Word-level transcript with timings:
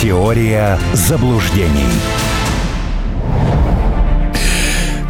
Теория 0.00 0.78
заблуждений. 0.92 2.27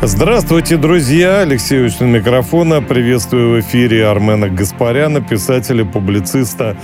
Здравствуйте, 0.00 0.76
друзья! 0.76 1.40
Алексей 1.40 1.85
Учный 1.85 2.06
микрофона. 2.06 2.80
Приветствую 2.80 3.56
в 3.56 3.60
эфире 3.60 4.06
Армена 4.06 4.48
Гаспаряна, 4.48 5.21
писателя, 5.21 5.85
публициста, 5.85 6.76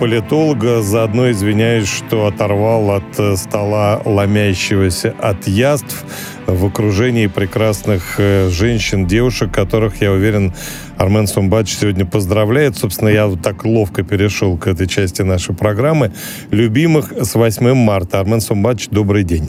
политолога. 0.00 0.82
Заодно 0.82 1.30
извиняюсь, 1.30 1.88
что 1.88 2.26
оторвал 2.26 2.90
от 2.90 3.18
э, 3.18 3.36
стола 3.36 4.02
ломящегося 4.04 5.14
от 5.20 5.46
яств 5.46 6.04
в 6.46 6.66
окружении 6.66 7.28
прекрасных 7.28 8.16
э, 8.18 8.48
женщин, 8.50 9.06
девушек, 9.06 9.52
которых, 9.52 10.00
я 10.02 10.10
уверен, 10.10 10.52
Армен 10.96 11.28
Сумбач 11.28 11.72
сегодня 11.72 12.04
поздравляет. 12.04 12.76
Собственно, 12.76 13.10
я 13.10 13.28
вот 13.28 13.42
так 13.42 13.64
ловко 13.64 14.02
перешел 14.02 14.58
к 14.58 14.66
этой 14.66 14.88
части 14.88 15.22
нашей 15.22 15.54
программы. 15.54 16.12
Любимых 16.50 17.12
с 17.12 17.36
8 17.36 17.74
марта. 17.74 18.18
Армен 18.18 18.40
Сумбач, 18.40 18.88
добрый 18.88 19.22
день. 19.22 19.48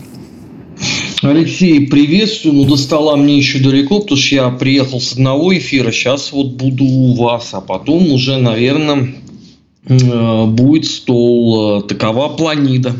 Алексей, 1.23 1.87
приветствую. 1.87 2.55
Ну, 2.55 2.65
до 2.65 2.77
стола 2.77 3.15
мне 3.15 3.37
еще 3.37 3.59
далеко, 3.59 3.99
потому 4.01 4.17
что 4.17 4.35
я 4.35 4.49
приехал 4.49 5.01
с 5.01 5.13
одного 5.13 5.55
эфира. 5.57 5.91
Сейчас 5.91 6.31
вот 6.31 6.53
буду 6.53 6.83
у 6.83 7.15
вас, 7.15 7.49
а 7.53 7.61
потом 7.61 8.11
уже, 8.11 8.37
наверное, 8.37 9.15
э, 9.87 10.45
будет 10.45 10.85
стол. 10.85 11.81
Такова 11.81 12.29
планида. 12.29 12.93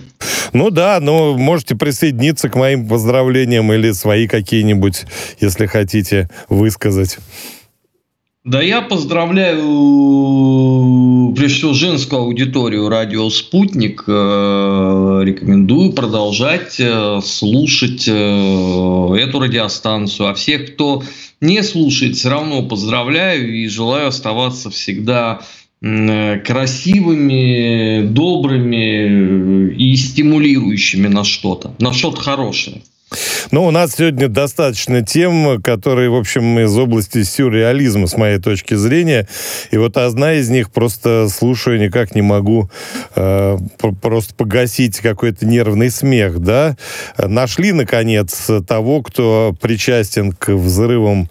Ну 0.53 0.71
да, 0.71 0.99
но 0.99 1.38
можете 1.38 1.76
присоединиться 1.76 2.49
к 2.49 2.55
моим 2.55 2.88
поздравлениям 2.88 3.71
или 3.71 3.91
свои 3.91 4.27
какие-нибудь, 4.27 5.05
если 5.40 5.68
хотите, 5.68 6.29
высказать. 6.49 7.20
Да 8.47 8.61
я 8.61 8.81
поздравляю, 8.81 9.61
прежде 11.35 11.57
всего, 11.57 11.73
женскую 11.73 12.21
аудиторию 12.21 12.87
радио 12.87 13.29
«Спутник». 13.29 14.05
Э, 14.07 15.20
рекомендую 15.21 15.91
продолжать 15.91 16.79
э, 16.79 17.20
слушать 17.21 18.05
э, 18.07 19.15
эту 19.20 19.39
радиостанцию. 19.41 20.29
А 20.29 20.34
всех, 20.34 20.76
кто 20.76 21.04
не 21.41 21.62
слушает, 21.62 22.15
все 22.15 22.29
равно 22.29 22.63
поздравляю 22.63 23.54
и 23.54 23.67
желаю 23.67 24.07
оставаться 24.07 24.70
всегда 24.70 25.41
красивыми, 25.82 28.07
добрыми 28.07 29.73
и 29.73 29.93
стимулирующими 29.98 31.07
на 31.07 31.26
что-то, 31.26 31.76
на 31.79 31.91
что-то 31.91 32.21
хорошее. 32.21 32.82
Ну, 33.52 33.66
у 33.66 33.72
нас 33.72 33.96
сегодня 33.96 34.27
достаточно 34.27 35.02
тем, 35.02 35.62
которые, 35.62 36.10
в 36.10 36.16
общем, 36.16 36.60
из 36.60 36.77
области 36.77 37.24
сюрреализма, 37.24 38.08
с 38.08 38.18
моей 38.18 38.40
точки 38.40 38.74
зрения. 38.74 39.27
И 39.72 39.77
вот 39.77 39.96
одна 39.98 40.34
из 40.34 40.50
них, 40.50 40.72
просто 40.72 41.30
слушаю, 41.30 41.80
никак 41.80 42.16
не 42.16 42.22
могу 42.22 42.70
э, 43.16 43.58
просто 44.02 44.35
погасить 44.35 45.00
какой-то 45.00 45.46
нервный 45.46 45.90
смех, 45.90 46.40
да. 46.40 46.76
Нашли, 47.18 47.72
наконец, 47.72 48.50
того, 48.68 49.02
кто 49.02 49.55
причастен 49.62 50.34
к 50.34 50.50
взрывам 50.50 51.30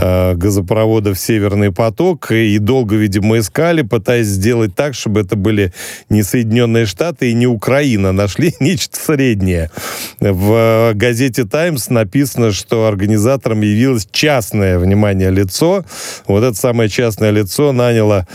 Э, 0.00 0.34
газопроводов 0.36 1.18
«Северный 1.18 1.72
поток», 1.72 2.30
и 2.30 2.58
долго, 2.58 2.94
видимо, 2.94 3.38
искали, 3.38 3.82
пытаясь 3.82 4.28
сделать 4.28 4.76
так, 4.76 4.94
чтобы 4.94 5.20
это 5.20 5.34
были 5.34 5.72
не 6.08 6.22
Соединенные 6.22 6.86
Штаты 6.86 7.32
и 7.32 7.34
не 7.34 7.48
Украина. 7.48 8.12
Нашли 8.12 8.54
нечто 8.60 8.96
среднее. 8.96 9.72
В 10.20 10.92
газете 10.94 11.17
«Таймс» 11.44 11.88
написано, 11.90 12.52
что 12.52 12.86
организатором 12.86 13.60
явилось 13.62 14.08
частное, 14.10 14.78
внимание, 14.78 15.30
лицо. 15.30 15.84
Вот 16.26 16.44
это 16.44 16.54
самое 16.54 16.88
частное 16.88 17.30
лицо 17.30 17.72
наняло 17.72 18.26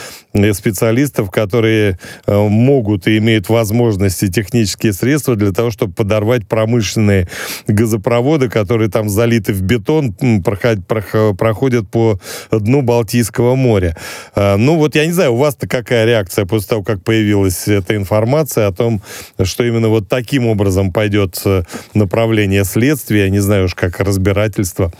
специалистов, 0.53 1.29
которые 1.29 1.99
э, 2.25 2.35
могут 2.35 3.07
и 3.07 3.17
имеют 3.17 3.49
возможности, 3.49 4.31
технические 4.31 4.93
средства 4.93 5.35
для 5.35 5.51
того, 5.51 5.69
чтобы 5.71 5.93
подорвать 5.93 6.47
промышленные 6.47 7.27
газопроводы, 7.67 8.49
которые 8.49 8.89
там 8.89 9.09
залиты 9.09 9.53
в 9.53 9.61
бетон, 9.61 10.13
проходят, 10.43 11.89
по 11.89 12.19
дну 12.51 12.81
Балтийского 12.81 13.55
моря. 13.55 13.95
А, 14.35 14.57
ну 14.57 14.77
вот 14.77 14.95
я 14.95 15.05
не 15.05 15.11
знаю, 15.11 15.33
у 15.33 15.37
вас-то 15.37 15.67
какая 15.67 16.05
реакция 16.05 16.45
после 16.45 16.69
того, 16.69 16.83
как 16.83 17.03
появилась 17.03 17.67
эта 17.67 17.95
информация 17.95 18.67
о 18.67 18.71
том, 18.71 19.01
что 19.43 19.63
именно 19.63 19.89
вот 19.89 20.09
таким 20.09 20.47
образом 20.47 20.91
пойдет 20.91 21.39
э, 21.45 21.63
направление 21.93 22.63
следствия, 22.63 23.29
не 23.29 23.39
знаю 23.39 23.65
уж 23.65 23.75
как 23.75 23.99
разбирательство. 23.99 24.91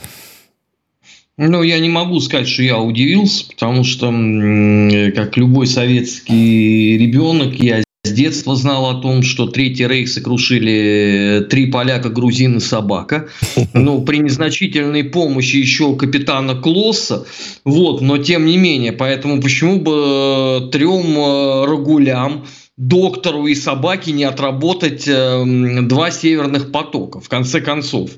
Ну, 1.38 1.64
я 1.64 1.80
не 1.80 1.90
могу 1.90 2.20
сказать, 2.20 2.48
что 2.48 2.62
я 2.62 2.80
удивился, 2.80 3.46
потому 3.50 3.84
что, 3.84 4.08
как 5.16 5.36
любой 5.36 5.66
советский 5.66 6.98
ребенок, 6.98 7.56
я 7.56 7.84
с 8.06 8.12
детства 8.12 8.56
знал 8.56 8.90
о 8.90 9.02
том, 9.02 9.24
что 9.24 9.48
Третий 9.48 9.88
Рейх 9.88 10.10
сокрушили 10.10 11.40
э, 11.40 11.42
три 11.46 11.68
поляка, 11.68 12.10
грузин 12.10 12.58
и 12.58 12.60
собака. 12.60 13.30
Ну, 13.74 14.04
при 14.04 14.18
незначительной 14.18 15.06
помощи 15.06 15.56
еще 15.56 15.96
капитана 15.96 16.56
Клосса. 16.56 17.26
Вот, 17.64 18.02
но 18.02 18.18
тем 18.18 18.46
не 18.46 18.58
менее, 18.58 18.92
поэтому 18.92 19.42
почему 19.42 19.80
бы 19.80 20.66
э, 20.66 20.70
трем 20.72 21.18
э, 21.18 21.66
рагулям 21.66 22.46
доктору 22.76 23.48
и 23.48 23.56
собаке 23.56 24.12
не 24.12 24.26
отработать 24.26 25.06
два 25.06 26.12
северных 26.12 26.72
потока, 26.72 27.20
в 27.20 27.30
конце 27.30 27.62
концов 27.62 28.10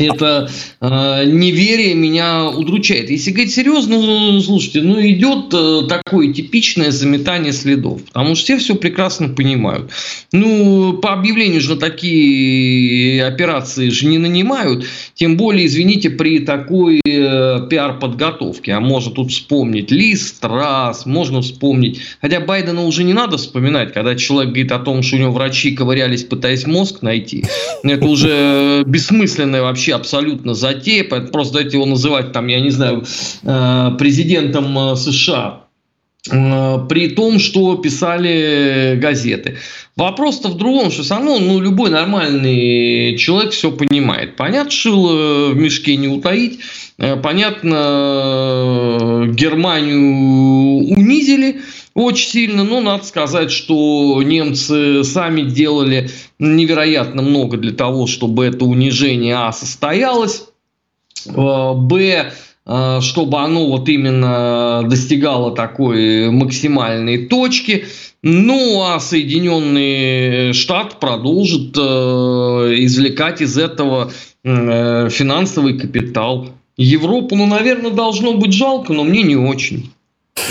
это 0.00 0.50
э, 0.80 1.24
неверие 1.26 1.94
меня 1.94 2.48
удручает. 2.48 3.10
Если 3.10 3.30
говорить 3.30 3.54
серьезно, 3.54 4.40
слушайте, 4.40 4.82
ну 4.82 5.00
идет 5.00 5.52
э, 5.52 5.82
такое 5.88 6.32
типичное 6.32 6.90
заметание 6.90 7.52
следов, 7.52 8.04
потому 8.04 8.34
что 8.34 8.44
все 8.44 8.58
все 8.58 8.74
прекрасно 8.74 9.28
понимают. 9.28 9.90
Ну, 10.32 10.94
по 10.94 11.12
объявлению 11.12 11.60
же 11.60 11.76
такие 11.76 13.24
операции 13.24 13.88
же 13.88 14.06
не 14.06 14.18
нанимают, 14.18 14.84
тем 15.14 15.36
более, 15.36 15.66
извините, 15.66 16.10
при 16.10 16.40
такой 16.40 17.00
э, 17.04 17.66
пиар-подготовке. 17.68 18.72
А 18.72 18.80
можно 18.80 19.12
тут 19.12 19.30
вспомнить 19.30 19.90
Лиз, 19.90 20.28
Страс, 20.28 21.06
можно 21.06 21.42
вспомнить. 21.42 22.00
Хотя 22.20 22.40
Байдена 22.40 22.84
уже 22.84 23.04
не 23.04 23.12
надо 23.12 23.36
вспоминать, 23.36 23.92
когда 23.92 24.14
человек 24.14 24.50
говорит 24.50 24.72
о 24.72 24.78
том, 24.78 25.02
что 25.02 25.16
у 25.16 25.18
него 25.20 25.32
врачи 25.32 25.74
ковырялись, 25.74 26.24
пытаясь 26.24 26.66
мозг 26.66 27.02
найти. 27.02 27.44
Это 27.82 28.06
уже 28.06 28.84
бессмысленное 28.86 29.62
вообще 29.62 29.87
вообще 29.88 29.94
абсолютно 29.94 30.54
затея, 30.54 31.04
просто 31.04 31.54
дайте 31.54 31.76
его 31.76 31.86
называть 31.86 32.32
там, 32.32 32.46
я 32.48 32.60
не 32.60 32.70
знаю, 32.70 33.04
э, 33.42 33.90
президентом 33.98 34.78
э, 34.78 34.96
США 34.96 35.64
э, 36.30 36.86
при 36.88 37.08
том, 37.08 37.38
что 37.38 37.76
писали 37.76 38.98
газеты. 39.00 39.56
Вопрос-то 39.96 40.48
в 40.48 40.56
другом, 40.56 40.90
что 40.90 41.02
все 41.02 41.18
ну, 41.18 41.60
любой 41.60 41.90
нормальный 41.90 43.16
человек 43.16 43.52
все 43.52 43.70
понимает. 43.72 44.36
Понятно, 44.36 44.70
шило 44.70 45.50
в 45.50 45.56
мешке 45.56 45.96
не 45.96 46.08
утаить. 46.08 46.60
Понятно, 46.98 47.76
Германию 49.32 50.96
унизили 50.96 51.60
очень 51.94 52.28
сильно. 52.28 52.64
Но 52.64 52.80
надо 52.80 53.04
сказать, 53.04 53.50
что 53.50 54.22
немцы 54.22 55.04
сами 55.04 55.42
делали 55.42 56.10
невероятно 56.38 57.22
много 57.22 57.56
для 57.56 57.72
того, 57.72 58.06
чтобы 58.06 58.46
это 58.46 58.64
унижение 58.64 59.36
А 59.36 59.52
состоялось. 59.52 60.44
Э, 61.26 61.72
Б 61.74 62.32
э, 62.66 63.00
чтобы 63.00 63.38
оно 63.38 63.66
вот 63.66 63.88
именно 63.88 64.84
достигало 64.88 65.54
такой 65.54 66.30
максимальной 66.30 67.26
точки. 67.26 67.86
Ну, 68.22 68.82
а 68.82 68.98
Соединенные 69.00 70.52
Штаты 70.52 70.96
продолжат 71.00 71.76
э, 71.76 71.80
извлекать 71.80 73.40
из 73.40 73.56
этого 73.58 74.12
э, 74.44 75.08
финансовый 75.10 75.78
капитал. 75.78 76.50
Европу, 76.84 77.36
ну, 77.36 77.46
наверное, 77.46 77.90
должно 77.90 78.34
быть 78.34 78.52
жалко, 78.52 78.92
но 78.92 79.04
мне 79.04 79.22
не 79.22 79.36
очень. 79.36 79.90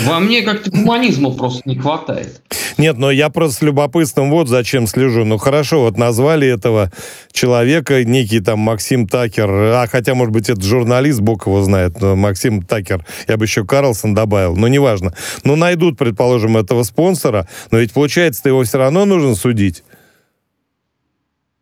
Во 0.04 0.20
мне 0.20 0.42
как-то 0.42 0.70
гуманизма 0.70 1.30
просто 1.30 1.62
не 1.64 1.76
хватает. 1.76 2.42
Нет, 2.76 2.98
но 2.98 3.10
я 3.10 3.30
просто 3.30 3.56
с 3.56 3.62
любопытством 3.62 4.30
вот 4.30 4.48
зачем 4.48 4.86
слежу. 4.86 5.24
Ну 5.24 5.38
хорошо, 5.38 5.80
вот 5.80 5.96
назвали 5.96 6.46
этого 6.46 6.92
человека 7.32 8.04
некий 8.04 8.38
там 8.40 8.60
Максим 8.60 9.08
Такер, 9.08 9.50
а 9.50 9.86
хотя, 9.90 10.14
может 10.14 10.32
быть, 10.32 10.48
это 10.48 10.60
журналист, 10.60 11.20
бог 11.20 11.46
его 11.46 11.62
знает, 11.62 12.00
Максим 12.00 12.62
Такер, 12.62 13.04
я 13.26 13.36
бы 13.36 13.46
еще 13.46 13.64
Карлсон 13.64 14.14
добавил, 14.14 14.54
но 14.54 14.68
неважно. 14.68 15.14
Ну 15.42 15.56
найдут, 15.56 15.98
предположим, 15.98 16.56
этого 16.56 16.84
спонсора, 16.84 17.48
но 17.72 17.78
ведь 17.78 17.92
получается, 17.92 18.48
его 18.48 18.62
все 18.62 18.78
равно 18.78 19.04
нужно 19.06 19.34
судить. 19.34 19.82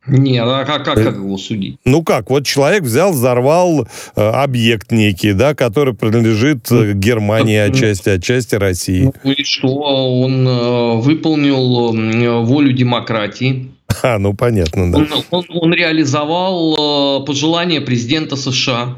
Нет, 0.06 0.44
а 0.46 0.64
как, 0.64 0.84
как, 0.84 1.02
как 1.02 1.14
его 1.16 1.36
судить? 1.36 1.78
Ну 1.84 2.02
как, 2.02 2.30
вот 2.30 2.46
человек 2.46 2.82
взял, 2.82 3.12
взорвал 3.12 3.88
э, 4.14 4.20
объект 4.20 4.92
некий, 4.92 5.32
да, 5.32 5.54
который 5.54 5.94
принадлежит 5.94 6.70
э, 6.70 6.92
Германии 6.92 7.56
отчасти, 7.58 8.10
отчасти 8.10 8.54
России. 8.54 9.12
Ну 9.24 9.32
и 9.32 9.42
что? 9.42 9.68
Он 9.68 10.46
э, 10.46 10.94
выполнил 11.00 11.94
э, 11.94 12.44
волю 12.44 12.72
демократии. 12.72 13.72
А, 14.02 14.18
ну 14.18 14.34
понятно, 14.34 14.92
да. 14.92 14.98
Он, 14.98 15.08
он, 15.30 15.44
он 15.48 15.74
реализовал 15.74 17.22
э, 17.22 17.26
пожелания 17.26 17.80
президента 17.80 18.36
США, 18.36 18.96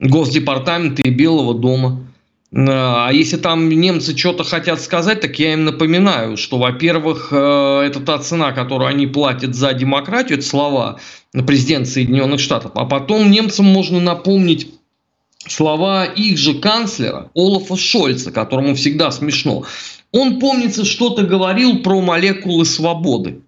Госдепартамента 0.00 1.02
и 1.02 1.10
Белого 1.10 1.54
дома. 1.54 2.05
А 2.52 3.10
если 3.12 3.36
там 3.36 3.68
немцы 3.68 4.16
что-то 4.16 4.44
хотят 4.44 4.80
сказать, 4.80 5.20
так 5.20 5.38
я 5.38 5.54
им 5.54 5.64
напоминаю, 5.64 6.36
что, 6.36 6.58
во-первых, 6.58 7.28
э, 7.32 7.82
это 7.86 8.00
та 8.00 8.18
цена, 8.18 8.52
которую 8.52 8.88
они 8.88 9.06
платят 9.08 9.54
за 9.54 9.72
демократию, 9.72 10.38
это 10.38 10.46
слова 10.46 11.00
президента 11.32 11.90
Соединенных 11.90 12.38
Штатов. 12.38 12.72
А 12.74 12.84
потом 12.84 13.30
немцам 13.30 13.66
можно 13.66 14.00
напомнить 14.00 14.70
слова 15.48 16.04
их 16.04 16.38
же 16.38 16.54
канцлера 16.54 17.30
Олафа 17.34 17.76
Шольца, 17.76 18.30
которому 18.30 18.74
всегда 18.76 19.10
смешно. 19.10 19.64
Он, 20.12 20.38
помнится, 20.38 20.84
что-то 20.84 21.22
говорил 21.22 21.82
про 21.82 22.00
молекулы 22.00 22.64
свободы. 22.64 23.40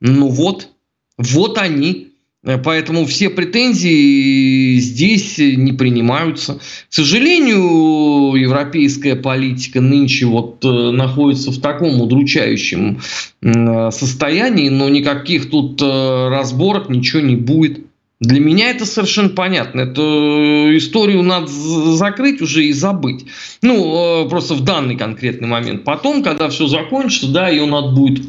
Ну 0.00 0.28
вот, 0.28 0.68
вот 1.16 1.58
они. 1.58 2.13
Поэтому 2.62 3.06
все 3.06 3.30
претензии 3.30 4.78
здесь 4.78 5.38
не 5.38 5.72
принимаются. 5.72 6.54
К 6.90 6.94
сожалению, 6.94 8.34
европейская 8.34 9.16
политика 9.16 9.80
нынче 9.80 10.26
вот 10.26 10.62
э, 10.64 10.90
находится 10.90 11.50
в 11.50 11.60
таком 11.60 12.00
удручающем 12.02 13.00
состоянии, 13.42 14.68
но 14.68 14.88
никаких 14.88 15.50
тут 15.50 15.80
э, 15.80 16.28
разборок 16.28 16.88
ничего 16.88 17.20
не 17.20 17.36
будет. 17.36 17.80
Для 18.20 18.40
меня 18.40 18.70
это 18.70 18.86
совершенно 18.86 19.30
понятно. 19.30 19.80
Эту 19.80 20.76
историю 20.76 21.22
надо 21.22 21.46
закрыть 21.48 22.40
уже 22.40 22.64
и 22.64 22.72
забыть. 22.72 23.26
Ну, 23.60 24.24
э, 24.24 24.28
просто 24.28 24.54
в 24.54 24.62
данный 24.62 24.96
конкретный 24.96 25.48
момент. 25.48 25.84
Потом, 25.84 26.22
когда 26.22 26.48
все 26.48 26.66
закончится, 26.66 27.28
да, 27.28 27.48
ее 27.48 27.66
надо 27.66 27.88
будет 27.88 28.24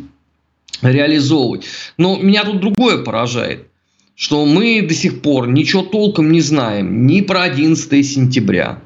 реализовывать. 0.81 1.65
Но 1.97 2.17
меня 2.17 2.43
тут 2.43 2.59
другое 2.59 2.97
поражает. 2.97 3.67
Что 4.15 4.45
мы 4.45 4.81
до 4.81 4.93
сих 4.93 5.21
пор 5.21 5.47
ничего 5.49 5.83
толком 5.83 6.31
не 6.31 6.41
знаем 6.41 7.05
ни 7.05 7.21
про 7.21 7.43
11 7.43 8.05
сентября, 8.05 8.81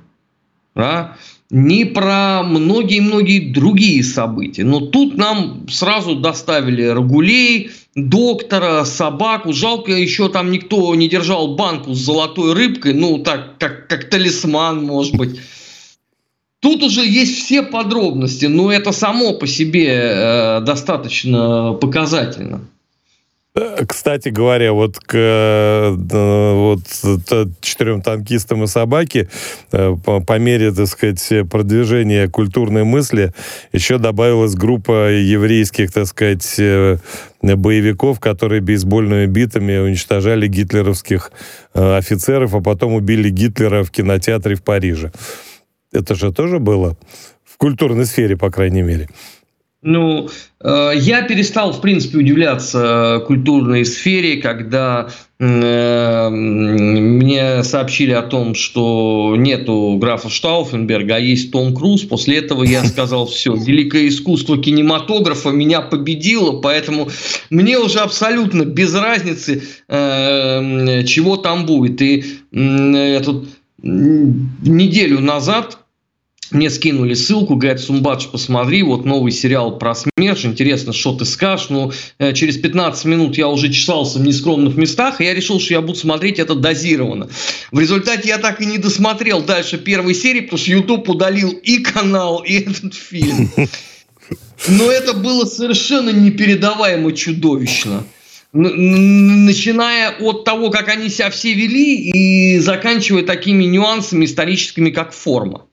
да, 0.75 1.17
ни 1.51 1.83
про 1.83 2.43
многие-многие 2.43 3.51
другие 3.51 4.03
события. 4.03 4.63
Но 4.63 4.79
тут 4.79 5.17
нам 5.17 5.67
сразу 5.69 6.15
доставили 6.15 6.83
Рагулей, 6.83 7.71
доктора, 7.95 8.85
собаку. 8.85 9.53
Жалко, 9.53 9.91
еще 9.91 10.29
там 10.29 10.51
никто 10.51 10.93
не 10.95 11.09
держал 11.09 11.55
банку 11.55 11.93
с 11.93 11.99
золотой 11.99 12.53
рыбкой, 12.53 12.93
ну, 12.93 13.19
так, 13.19 13.57
как, 13.57 13.87
как 13.87 14.09
талисман, 14.09 14.83
может 14.83 15.15
быть. 15.15 15.39
Тут 16.59 16.83
уже 16.83 17.05
есть 17.05 17.37
все 17.37 17.63
подробности, 17.63 18.45
но 18.45 18.71
это 18.71 18.91
само 18.91 19.33
по 19.33 19.47
себе 19.47 19.87
э, 19.87 20.61
достаточно 20.61 21.73
показательно. 21.73 22.61
Э, 23.59 23.85
кстати 23.85 24.29
говоря, 24.29 24.71
вот 24.73 24.99
к 24.99 25.13
э, 25.13 26.53
вот, 26.53 26.81
четырем 27.61 28.01
танкистам 28.01 28.63
и 28.63 28.67
собаке 28.67 29.29
э, 29.71 29.95
по, 30.03 30.21
по 30.21 30.39
мере, 30.39 30.71
так 30.71 30.87
сказать, 30.87 31.49
продвижения 31.49 32.29
культурной 32.29 32.83
мысли 32.83 33.33
еще 33.73 33.97
добавилась 33.97 34.55
группа 34.55 35.11
еврейских, 35.11 35.91
так 35.91 36.07
сказать, 36.07 36.59
боевиков, 37.41 38.19
которые 38.19 38.61
бейсбольными 38.61 39.25
битами 39.25 39.77
уничтожали 39.77 40.47
гитлеровских 40.47 41.31
офицеров, 41.73 42.55
а 42.55 42.61
потом 42.61 42.93
убили 42.93 43.29
Гитлера 43.29 43.83
в 43.83 43.91
кинотеатре 43.91 44.55
в 44.55 44.63
Париже. 44.63 45.11
Это 45.91 46.15
же 46.15 46.31
тоже 46.31 46.59
было 46.59 46.97
в 47.43 47.57
культурной 47.57 48.05
сфере, 48.05 48.37
по 48.37 48.49
крайней 48.51 48.81
мере. 48.81 49.09
Ну, 49.81 50.29
э, 50.61 50.91
я 50.95 51.21
перестал, 51.21 51.71
в 51.71 51.79
принципе, 51.79 52.17
удивляться 52.17 53.23
культурной 53.25 53.85
сфере, 53.85 54.41
когда 54.41 55.09
э, 55.39 56.29
мне 56.29 57.63
сообщили 57.63 58.11
о 58.11 58.23
том, 58.23 58.55
что 58.55 59.35
нету 59.37 59.97
графа 59.97 60.29
Штауфенберга, 60.29 61.15
а 61.15 61.19
есть 61.19 61.51
Том 61.51 61.73
Круз. 61.73 62.01
После 62.01 62.39
этого 62.39 62.65
я 62.65 62.83
сказал, 62.85 63.25
все, 63.27 63.55
великое 63.55 64.09
искусство 64.09 64.57
кинематографа 64.57 65.51
меня 65.51 65.79
победило, 65.79 66.59
поэтому 66.59 67.09
мне 67.49 67.79
уже 67.79 67.99
абсолютно 67.99 68.65
без 68.65 68.93
разницы, 68.93 69.63
э, 69.87 71.03
чего 71.05 71.37
там 71.37 71.65
будет. 71.65 72.01
И 72.01 72.25
я 72.51 73.21
тут 73.21 73.47
неделю 73.81 75.21
назад 75.21 75.77
мне 76.51 76.69
скинули 76.69 77.13
ссылку, 77.13 77.55
говорят, 77.55 77.79
Сумбадж, 77.79 78.27
посмотри, 78.31 78.81
вот 78.83 79.05
новый 79.05 79.31
сериал 79.31 79.77
про 79.77 79.93
СМЕРШ, 79.95 80.45
интересно, 80.45 80.93
что 80.93 81.13
ты 81.15 81.25
скажешь. 81.25 81.69
Ну, 81.69 81.91
э, 82.17 82.33
через 82.33 82.57
15 82.57 83.05
минут 83.05 83.37
я 83.37 83.47
уже 83.47 83.71
чесался 83.71 84.19
в 84.19 84.23
нескромных 84.23 84.75
местах, 84.75 85.21
и 85.21 85.25
я 85.25 85.33
решил, 85.33 85.59
что 85.59 85.73
я 85.73 85.81
буду 85.81 85.95
смотреть 85.95 86.39
это 86.39 86.55
дозированно. 86.55 87.29
В 87.71 87.79
результате 87.79 88.29
я 88.29 88.37
так 88.37 88.61
и 88.61 88.65
не 88.65 88.77
досмотрел 88.77 89.43
дальше 89.43 89.77
первой 89.77 90.15
серии, 90.15 90.41
потому 90.41 90.57
что 90.57 90.71
YouTube 90.71 91.09
удалил 91.09 91.51
и 91.51 91.77
канал, 91.79 92.43
и 92.45 92.53
этот 92.59 92.95
фильм. 92.95 93.51
Но 94.67 94.91
это 94.91 95.13
было 95.13 95.45
совершенно 95.45 96.09
непередаваемо 96.09 97.11
чудовищно 97.13 98.03
начиная 98.51 100.09
от 100.09 100.43
того, 100.43 100.71
как 100.71 100.89
они 100.89 101.09
себя 101.09 101.29
все 101.29 101.53
вели, 101.53 102.09
и 102.09 102.57
заканчивая 102.57 103.21
такими 103.21 103.65
нюансами 103.65 104.25
историческими, 104.25 104.89
как 104.89 105.13
форма. 105.13 105.68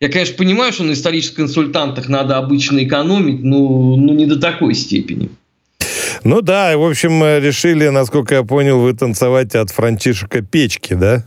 Я, 0.00 0.10
конечно, 0.10 0.36
понимаю, 0.36 0.72
что 0.72 0.84
на 0.84 0.92
исторических 0.92 1.36
консультантах 1.36 2.08
надо 2.08 2.36
обычно 2.36 2.84
экономить, 2.84 3.42
но, 3.42 3.96
но 3.96 4.12
не 4.12 4.26
до 4.26 4.38
такой 4.38 4.74
степени. 4.74 5.30
Ну 6.22 6.42
да, 6.42 6.76
в 6.76 6.84
общем, 6.84 7.22
решили, 7.22 7.88
насколько 7.88 8.34
я 8.34 8.42
понял, 8.42 8.80
вы 8.80 8.92
танцевать 8.94 9.54
от 9.54 9.70
Франчишека 9.70 10.42
Печки, 10.42 10.94
да? 10.94 11.24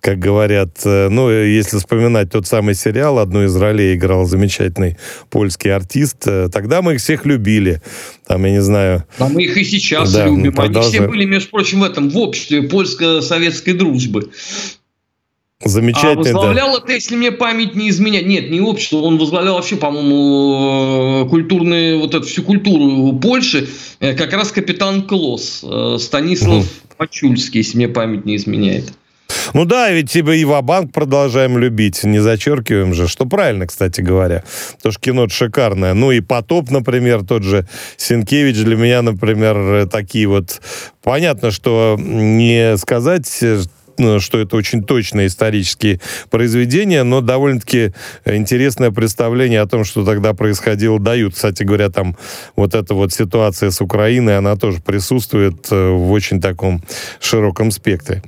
Как 0.00 0.18
говорят. 0.18 0.80
Э, 0.84 1.08
ну, 1.08 1.30
если 1.30 1.78
вспоминать 1.78 2.30
тот 2.30 2.46
самый 2.46 2.74
сериал, 2.74 3.18
одну 3.18 3.44
из 3.44 3.54
ролей 3.54 3.94
играл 3.94 4.24
замечательный 4.26 4.96
польский 5.30 5.72
артист. 5.72 6.26
Э, 6.26 6.48
тогда 6.52 6.82
мы 6.82 6.94
их 6.94 7.00
всех 7.00 7.26
любили. 7.26 7.80
Там, 8.26 8.44
я 8.44 8.50
не 8.50 8.62
знаю... 8.62 9.04
А 9.18 9.28
мы 9.28 9.44
их 9.44 9.56
и 9.56 9.64
сейчас 9.64 10.12
да, 10.12 10.26
любим. 10.26 10.52
Продолжаем. 10.52 10.94
Они 10.94 10.98
все 10.98 11.08
были, 11.08 11.24
между 11.26 11.50
прочим, 11.50 11.80
в 11.80 11.84
этом, 11.84 12.10
в 12.10 12.16
обществе 12.16 12.62
польско-советской 12.62 13.74
дружбы. 13.74 14.30
Замечательно. 15.62 16.12
А 16.12 16.32
возглавлял 16.32 16.76
это, 16.78 16.92
если 16.92 17.16
мне 17.16 17.32
память 17.32 17.74
не 17.74 17.90
изменяет. 17.90 18.26
Нет, 18.26 18.50
не 18.50 18.60
общество, 18.60 18.98
он 18.98 19.18
возглавлял 19.18 19.56
вообще, 19.56 19.76
по-моему, 19.76 21.24
э, 21.24 21.28
культурную, 21.28 22.00
вот 22.00 22.14
эту 22.14 22.26
всю 22.26 22.42
культуру 22.42 23.12
Польши, 23.18 23.68
э, 24.00 24.14
как 24.14 24.32
раз 24.32 24.52
капитан 24.52 25.02
Клосс, 25.02 25.60
э, 25.62 25.96
Станислав 26.00 26.64
угу. 26.64 26.96
Пачульский, 26.96 27.58
если 27.58 27.76
мне 27.76 27.88
память 27.88 28.24
не 28.24 28.36
изменяет. 28.36 28.92
Ну 29.52 29.64
да, 29.64 29.90
ведь 29.90 30.10
типа 30.10 30.34
и 30.34 30.44
банк 30.44 30.92
продолжаем 30.92 31.58
любить, 31.58 32.04
не 32.04 32.20
зачеркиваем 32.20 32.94
же, 32.94 33.06
что 33.06 33.26
правильно, 33.26 33.66
кстати 33.66 34.00
говоря. 34.00 34.44
Потому 34.76 34.92
что 34.92 35.00
кино 35.00 35.28
шикарное. 35.28 35.94
Ну 35.94 36.10
и 36.10 36.20
«Потоп», 36.20 36.70
например, 36.70 37.24
тот 37.24 37.42
же 37.42 37.66
Сенкевич 37.96 38.56
для 38.56 38.76
меня, 38.76 39.02
например, 39.02 39.88
такие 39.88 40.26
вот... 40.26 40.60
Понятно, 41.02 41.50
что 41.50 41.96
не 41.98 42.76
сказать 42.76 43.26
что 44.20 44.38
это 44.38 44.56
очень 44.56 44.84
точные 44.84 45.28
исторические 45.28 46.00
произведения, 46.30 47.02
но 47.02 47.20
довольно-таки 47.20 47.92
интересное 48.24 48.90
представление 48.90 49.60
о 49.60 49.66
том, 49.66 49.84
что 49.84 50.04
тогда 50.04 50.34
происходило, 50.34 50.98
дают. 50.98 51.34
Кстати 51.34 51.62
говоря, 51.62 51.90
там 51.90 52.16
вот 52.56 52.74
эта 52.74 52.94
вот 52.94 53.12
ситуация 53.12 53.70
с 53.70 53.80
Украиной, 53.80 54.38
она 54.38 54.56
тоже 54.56 54.80
присутствует 54.80 55.68
э, 55.70 55.90
в 55.90 56.10
очень 56.10 56.40
таком 56.40 56.82
широком 57.20 57.70
спектре. 57.70 58.22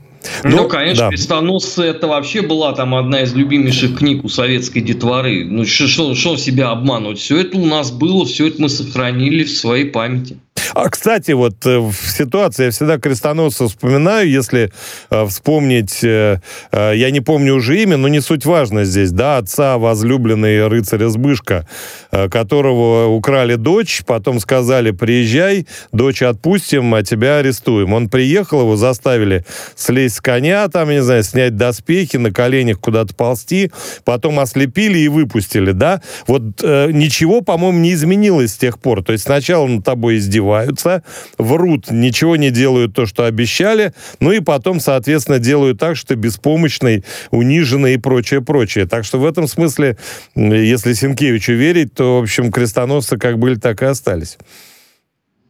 Ну, 0.45 0.50
ну 0.57 0.69
конечно, 0.69 1.05
да. 1.05 1.09
«Крестоносцы» 1.11 1.83
это 1.83 2.07
вообще 2.07 2.43
была 2.43 2.73
там 2.73 2.95
одна 2.95 3.23
из 3.23 3.35
любимейших 3.35 3.99
книг 3.99 4.25
у 4.25 4.29
советской 4.29 4.81
детворы. 4.81 5.45
Ну, 5.45 5.64
что, 5.64 6.14
что 6.14 6.37
себя 6.37 6.71
обманывать? 6.71 7.19
Все 7.19 7.41
это 7.41 7.59
у 7.59 7.67
нас 7.67 7.91
было, 7.91 8.25
все 8.25 8.49
это 8.49 8.62
мы 8.62 8.69
сохранили 8.69 9.45
в 9.45 9.50
своей 9.50 9.87
памяти. 9.87 10.38
А, 10.75 10.88
кстати, 10.88 11.33
вот 11.33 11.67
э, 11.67 11.79
в 11.79 11.95
ситуации 11.95 12.67
я 12.67 12.71
всегда 12.71 12.99
крестоносца 12.99 13.69
вспоминаю, 13.69 14.29
если 14.29 14.73
э, 15.11 15.26
вспомнить, 15.26 16.02
э, 16.02 16.41
э, 16.71 16.93
я 16.95 17.11
не 17.11 17.21
помню 17.21 17.55
уже 17.55 17.83
имя, 17.83 17.99
но 17.99 18.09
не 18.09 18.21
суть 18.21 18.47
важно 18.47 18.85
здесь, 18.85 19.11
да, 19.11 19.37
отца 19.37 19.76
возлюбленной 19.76 20.67
рыцаря 20.69 21.09
Сбышка, 21.09 21.69
э, 22.11 22.31
которого 22.31 23.09
украли 23.09 23.57
дочь, 23.57 24.02
потом 24.07 24.41
сказали, 24.41 24.93
приезжай, 24.93 25.67
дочь 25.93 26.23
отпустим, 26.23 26.95
а 26.95 27.02
тебя 27.02 27.38
арестуем. 27.38 27.93
Он 27.93 28.09
приехал, 28.09 28.61
его 28.61 28.76
заставили 28.76 29.45
слезть 29.76 30.17
с 30.17 30.21
коня, 30.23 30.67
там, 30.69 30.88
не 30.88 31.02
знаю, 31.02 31.23
снять 31.23 31.57
доспехи, 31.57 32.17
на 32.17 32.33
коленях 32.33 32.81
куда-то 32.81 33.14
ползти, 33.14 33.71
потом 34.05 34.41
ослепили 34.41 34.99
и 34.99 35.09
выпустили, 35.09 35.73
да. 35.73 36.00
Вот 36.26 36.43
э, 36.62 36.91
ничего, 36.93 37.43
по-моему, 37.43 37.79
не 37.79 37.93
изменилось 37.93 38.52
с 38.52 38.57
тех 38.57 38.79
пор. 38.79 39.05
То 39.05 39.12
есть 39.12 39.25
сначала 39.25 39.67
над 39.67 39.85
тобой 39.85 40.17
издевались, 40.17 40.62
ошибаются, 40.62 41.02
врут, 41.38 41.90
ничего 41.90 42.37
не 42.37 42.50
делают 42.50 42.95
то, 42.95 43.07
что 43.07 43.25
обещали, 43.25 43.92
ну 44.21 44.33
и 44.33 44.40
потом, 44.40 44.81
соответственно, 44.81 45.38
делают 45.38 45.78
так, 45.78 45.97
что 45.97 46.09
ты 46.09 46.14
беспомощный, 46.14 47.04
униженный 47.31 47.95
и 47.95 47.99
прочее, 47.99 48.40
прочее. 48.40 48.87
Так 48.87 49.04
что 49.04 49.19
в 49.19 49.26
этом 49.26 49.47
смысле, 49.47 49.97
если 50.35 50.92
Сенкевичу 50.92 51.52
верить, 51.52 51.95
то, 51.95 52.19
в 52.19 52.23
общем, 52.23 52.50
крестоносцы 52.50 53.16
как 53.16 53.38
были, 53.38 53.57
так 53.57 53.83
и 53.83 53.87
остались. 53.87 54.38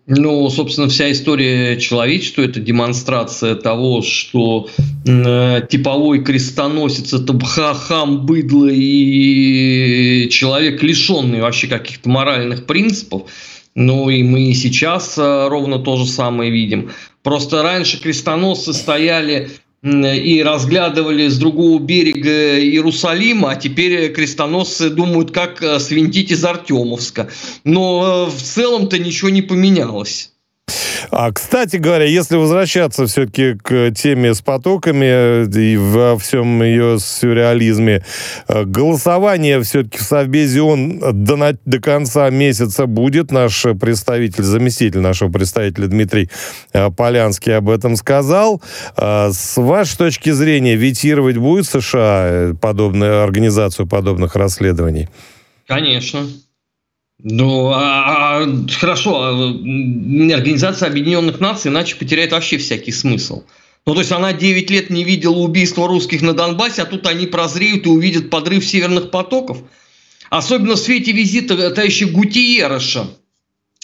Ну, 0.07 0.51
собственно, 0.51 0.89
вся 0.89 1.13
история 1.13 1.79
человечества– 1.79 2.43
это 2.43 2.59
демонстрация 2.59 3.55
того, 3.55 4.03
что 4.03 4.69
э, 5.07 5.61
типовой 5.71 6.25
крестоносец– 6.25 7.13
это 7.15 7.33
бхахам, 7.33 8.27
быдло 8.27 8.69
и 8.69 10.29
человек, 10.29 10.83
лишенный 10.83 11.41
вообще 11.41 11.69
каких-то 11.69 12.09
моральных 12.09 12.67
принципов. 12.67 13.31
Ну 13.75 14.11
и 14.11 14.23
мы 14.23 14.53
сейчас 14.53 15.17
э, 15.17 15.49
ровно 15.49 15.79
то 15.79 15.97
же 15.97 16.07
самое 16.07 16.51
видим. 16.51 16.91
Просто 17.23 17.63
раньше 17.63 18.01
крестоносцы 18.01 18.75
стояли 18.75 19.51
и 19.83 20.43
разглядывали 20.45 21.27
с 21.27 21.39
другого 21.39 21.81
берега 21.81 22.61
Иерусалима, 22.61 23.51
а 23.51 23.57
теперь 23.57 24.13
крестоносцы 24.13 24.91
думают, 24.91 25.33
как 25.33 25.63
э, 25.63 25.81
свинтить 25.81 26.31
из 26.31 26.45
Артемовска. 26.45 27.31
Но 27.65 28.29
э, 28.29 28.31
в 28.31 28.41
целом-то 28.41 28.99
ничего 28.99 29.31
не 29.31 29.43
поменялось. 29.43 30.32
А, 31.11 31.33
кстати 31.33 31.77
говоря, 31.77 32.05
если 32.05 32.37
возвращаться 32.37 33.07
все-таки 33.07 33.55
к 33.55 33.91
теме 33.93 34.35
с 34.35 34.41
потоками 34.41 35.07
э, 35.07 35.47
и 35.55 35.77
во 35.77 36.19
всем 36.19 36.63
ее 36.63 36.99
сюрреализме, 36.99 38.05
э, 38.49 38.65
голосование 38.65 39.61
все-таки 39.63 39.99
в 39.99 40.03
Совбезе 40.03 40.63
он 40.63 41.25
до, 41.25 41.57
до 41.65 41.81
конца 41.81 42.31
месяца 42.31 42.87
будет. 42.87 43.31
Наш 43.31 43.63
представитель, 43.81 44.45
заместитель 44.45 45.01
нашего 45.01 45.31
представителя 45.31 45.87
Дмитрий 45.89 46.31
э, 46.73 46.91
Полянский 46.91 47.57
об 47.57 47.69
этом 47.69 47.97
сказал. 47.97 48.63
С 48.97 49.57
вашей 49.57 49.97
точки 49.97 50.31
зрения, 50.31 50.77
ветировать 50.77 51.37
будет 51.37 51.67
США 51.67 52.55
подобную 52.61 53.23
организацию 53.23 53.87
подобных 53.87 54.37
расследований? 54.37 55.09
Конечно. 55.67 56.27
Ну, 57.25 57.71
а, 57.73 58.41
а, 58.43 58.47
хорошо, 58.69 59.23
а, 59.23 59.31
Организация 60.35 60.89
Объединенных 60.89 61.39
Наций 61.39 61.71
иначе 61.71 61.95
потеряет 61.95 62.33
вообще 62.33 62.59
всякий 62.59 62.91
смысл. 62.91 63.45
Ну, 63.87 63.95
то 63.95 64.01
есть 64.01 64.13
она 64.13 64.33
9 64.33 64.71
лет 64.71 64.91
не 64.91 65.05
видела 65.05 65.39
убийства 65.39 65.87
русских 65.87 66.23
на 66.23 66.35
Донбассе, 66.35 66.83
а 66.83 66.87
тут 66.87 67.07
они 67.07 67.27
прозреют 67.27 67.87
и 67.87 67.89
увидят 67.89 68.31
подрыв 68.31 68.65
северных 68.65 69.11
потоков. 69.11 69.59
Особенно 70.31 70.75
в 70.75 70.79
свете 70.79 71.13
визита 71.13 71.57
товарища 71.71 72.07
Гутиереша 72.07 73.07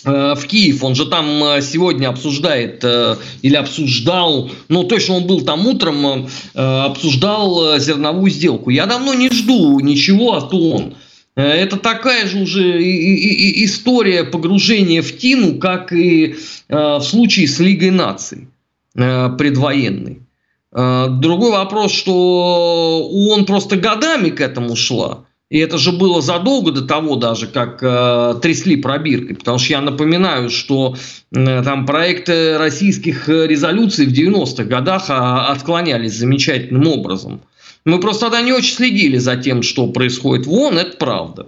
э, 0.05 0.35
в 0.35 0.47
Киев. 0.47 0.83
Он 0.83 0.95
же 0.95 1.07
там 1.07 1.45
э, 1.45 1.63
сегодня 1.63 2.09
обсуждает 2.09 2.83
э, 2.83 3.17
или 3.43 3.55
обсуждал, 3.55 4.51
ну 4.69 4.85
точно 4.85 5.17
он 5.17 5.27
был 5.27 5.43
там 5.43 5.67
утром, 5.67 6.29
обсуждал 6.55 7.79
зерновую 7.79 8.31
сделку. 8.31 8.71
Я 8.71 8.87
давно 8.87 9.15
не 9.15 9.31
жду 9.31 9.79
ничего, 9.81 10.35
а 10.35 10.41
то 10.41 10.71
он. 10.71 10.95
Э, 10.95 11.08
это 11.43 11.77
такая 11.77 12.27
же 12.27 12.39
уже 12.43 12.83
история 12.83 14.25
погружения 14.25 15.03
в 15.03 15.17
тину, 15.17 15.59
как 15.59 15.93
и 15.93 16.37
э, 16.69 16.75
в 16.75 17.03
случае 17.03 17.47
с 17.47 17.59
Лигой 17.59 17.91
наций 17.91 18.49
э, 18.97 19.31
предвоенной. 19.37 20.23
Другой 20.71 21.53
вопрос, 21.53 21.93
что 21.93 23.09
он 23.11 23.47
просто 23.47 23.77
годами 23.77 24.29
к 24.29 24.41
этому 24.43 24.77
шла. 24.77 25.25
И 25.51 25.59
это 25.59 25.79
же 25.79 25.93
было 25.93 26.21
задолго 26.21 26.73
до 26.73 26.83
того 26.83 27.17
даже, 27.17 27.47
как 27.47 27.83
э, 27.83 28.35
трясли 28.43 28.77
пробиркой. 28.77 29.35
Потому 29.35 29.59
что 29.59 29.71
я 29.71 29.81
напоминаю, 29.81 30.51
что 30.51 30.95
э, 31.35 31.63
там 31.63 31.87
проекты 31.87 32.59
российских 32.59 33.29
резолюций 33.29 34.07
в 34.07 34.13
90-х 34.13 34.65
годах 34.65 35.07
а, 35.09 35.47
отклонялись 35.51 36.13
замечательным 36.13 36.87
образом. 36.89 37.41
Мы 37.89 38.01
просто 38.01 38.27
тогда 38.27 38.43
не 38.43 38.53
очень 38.53 38.75
следили 38.75 39.17
за 39.17 39.37
тем, 39.37 39.63
что 39.63 39.87
происходит 39.87 40.47
в 40.47 40.53
ООН, 40.53 40.79
это 40.79 40.97
правда. 40.99 41.47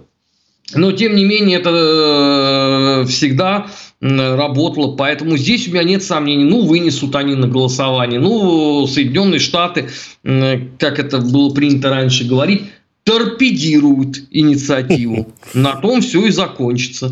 Но, 0.73 0.91
тем 0.91 1.15
не 1.15 1.23
менее, 1.23 1.59
это 1.59 3.03
э, 3.03 3.05
всегда 3.07 3.67
работало. 3.99 4.95
Поэтому 4.95 5.37
здесь 5.37 5.67
у 5.67 5.71
меня 5.71 5.83
нет 5.83 6.01
сомнений. 6.01 6.45
Ну, 6.45 6.65
вынесут 6.65 7.15
они 7.15 7.35
на 7.35 7.47
голосование. 7.47 8.19
Ну, 8.19 8.87
Соединенные 8.87 9.39
Штаты, 9.39 9.89
как 10.23 10.97
это 10.97 11.19
было 11.19 11.53
принято 11.53 11.91
раньше 11.91 12.23
говорить, 12.23 12.63
торпедируют 13.03 14.23
инициативу. 14.31 15.31
На 15.53 15.75
том 15.75 16.01
все 16.01 16.25
и 16.25 16.31
закончится. 16.31 17.09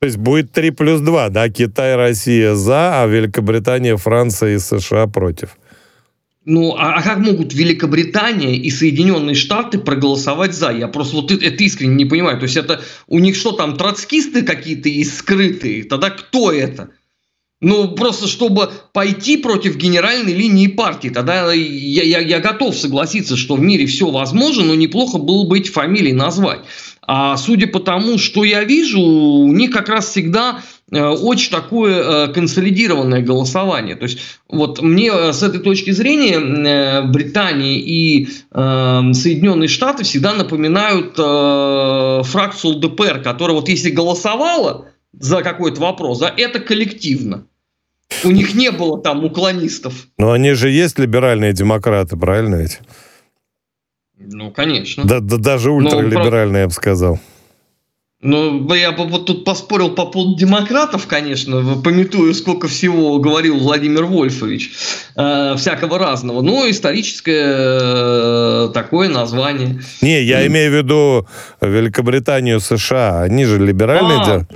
То 0.00 0.06
есть 0.06 0.16
будет 0.16 0.50
3 0.50 0.72
плюс 0.72 1.00
2, 1.00 1.28
да? 1.28 1.48
Китай, 1.48 1.94
Россия 1.94 2.56
за, 2.56 3.02
а 3.02 3.06
Великобритания, 3.06 3.96
Франция 3.96 4.56
и 4.56 4.58
США 4.58 5.06
против. 5.06 5.56
Ну, 6.44 6.74
а, 6.76 6.94
а 6.94 7.02
как 7.02 7.18
могут 7.18 7.54
Великобритания 7.54 8.56
и 8.56 8.70
Соединенные 8.70 9.36
Штаты 9.36 9.78
проголосовать 9.78 10.54
за? 10.54 10.72
Я 10.72 10.88
просто 10.88 11.16
вот 11.16 11.30
это, 11.30 11.62
искренне 11.62 11.94
не 11.94 12.04
понимаю. 12.04 12.38
То 12.38 12.44
есть 12.44 12.56
это 12.56 12.82
у 13.06 13.20
них 13.20 13.36
что 13.36 13.52
там, 13.52 13.76
троцкисты 13.76 14.42
какие-то 14.42 14.88
есть 14.88 15.18
скрытые? 15.18 15.84
Тогда 15.84 16.10
кто 16.10 16.50
это? 16.50 16.90
Ну, 17.62 17.92
просто 17.92 18.26
чтобы 18.26 18.70
пойти 18.92 19.36
против 19.36 19.76
генеральной 19.76 20.34
линии 20.34 20.66
партии, 20.66 21.10
тогда 21.10 21.52
я, 21.52 22.02
я, 22.02 22.18
я 22.18 22.40
готов 22.40 22.76
согласиться, 22.76 23.36
что 23.36 23.54
в 23.54 23.60
мире 23.60 23.86
все 23.86 24.10
возможно, 24.10 24.64
но 24.64 24.74
неплохо 24.74 25.18
было 25.18 25.46
бы 25.46 25.58
эти 25.58 25.70
фамилии 25.70 26.10
назвать. 26.10 26.58
А 27.06 27.36
судя 27.36 27.68
по 27.68 27.78
тому, 27.78 28.18
что 28.18 28.42
я 28.42 28.64
вижу, 28.64 29.00
у 29.00 29.52
них 29.52 29.70
как 29.70 29.88
раз 29.88 30.08
всегда 30.08 30.62
э, 30.90 31.06
очень 31.06 31.52
такое 31.52 32.02
э, 32.02 32.32
консолидированное 32.32 33.22
голосование. 33.22 33.94
То 33.94 34.06
есть 34.06 34.18
вот 34.48 34.82
мне 34.82 35.12
э, 35.12 35.32
с 35.32 35.44
этой 35.44 35.60
точки 35.60 35.92
зрения 35.92 37.02
Британия 37.02 37.78
и 37.78 38.26
Соединенные 38.52 39.68
Штаты 39.68 40.02
всегда 40.02 40.32
напоминают 40.34 41.14
фракцию 42.26 42.76
ЛДПР, 42.76 43.22
которая 43.22 43.54
вот 43.54 43.68
если 43.68 43.90
голосовала 43.90 44.86
за 45.12 45.42
какой-то 45.42 45.80
вопрос, 45.80 46.18
да, 46.18 46.32
это 46.36 46.58
коллективно. 46.58 47.46
У 48.24 48.30
них 48.30 48.54
не 48.54 48.70
было 48.70 49.00
там 49.00 49.24
уклонистов. 49.24 50.06
Но 50.18 50.32
они 50.32 50.52
же 50.52 50.70
есть 50.70 50.98
либеральные 50.98 51.52
демократы, 51.52 52.16
правильно 52.16 52.56
ведь? 52.56 52.80
Ну, 54.18 54.50
конечно. 54.50 55.04
Да, 55.04 55.20
да 55.20 55.36
даже 55.36 55.70
ну, 55.70 55.76
ультралиберальный, 55.76 56.60
я 56.60 56.66
бы 56.66 56.72
сказал. 56.72 57.18
Ну, 58.22 58.72
я 58.72 58.92
бы 58.92 59.04
вот 59.08 59.26
тут 59.26 59.44
поспорил 59.44 59.90
по 59.96 60.06
поводу 60.06 60.36
демократов, 60.36 61.08
конечно, 61.08 61.80
пометую, 61.82 62.32
сколько 62.34 62.68
всего 62.68 63.18
говорил 63.18 63.58
Владимир 63.58 64.04
Вольфович, 64.04 64.70
э, 65.16 65.56
всякого 65.56 65.98
разного. 65.98 66.40
Ну, 66.40 66.70
историческое 66.70 68.68
э, 68.68 68.68
такое 68.72 69.08
название. 69.08 69.80
Не, 70.02 70.22
я 70.22 70.46
имею 70.46 70.70
в 70.70 70.74
виду 70.76 71.26
Великобританию, 71.60 72.60
США. 72.60 73.22
Они 73.22 73.44
же 73.44 73.58
либеральные. 73.58 74.18
А, 74.20 74.36
а 74.38 74.46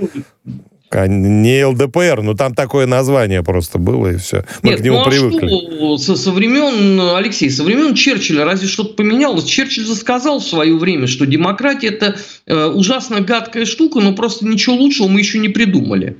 не 0.91 1.65
ЛДПР, 1.65 2.21
но 2.21 2.33
там 2.33 2.55
такое 2.55 2.85
название 2.85 3.43
просто 3.43 3.77
было, 3.77 4.13
и 4.13 4.17
все. 4.17 4.45
Мы 4.63 4.69
Нет, 4.69 4.81
к 4.81 4.83
нему 4.83 4.97
ну, 4.97 5.01
а 5.01 5.09
привыкли. 5.09 5.47
Что, 5.47 5.97
со, 5.97 6.15
со 6.15 6.31
времен, 6.31 6.99
Алексей, 7.15 7.49
со 7.49 7.63
времен 7.63 7.93
Черчилля 7.93 8.45
разве 8.45 8.67
что-то 8.67 8.93
поменялось? 8.93 9.43
Черчилль 9.43 9.85
же 9.85 9.95
сказал 9.95 10.39
в 10.39 10.43
свое 10.43 10.77
время, 10.77 11.07
что 11.07 11.25
демократия 11.25 11.87
это 11.87 12.15
э, 12.45 12.65
ужасно 12.67 13.21
гадкая 13.21 13.65
штука, 13.65 13.99
но 13.99 14.13
просто 14.13 14.45
ничего 14.45 14.75
лучшего 14.75 15.07
мы 15.07 15.19
еще 15.19 15.39
не 15.39 15.49
придумали. 15.49 16.17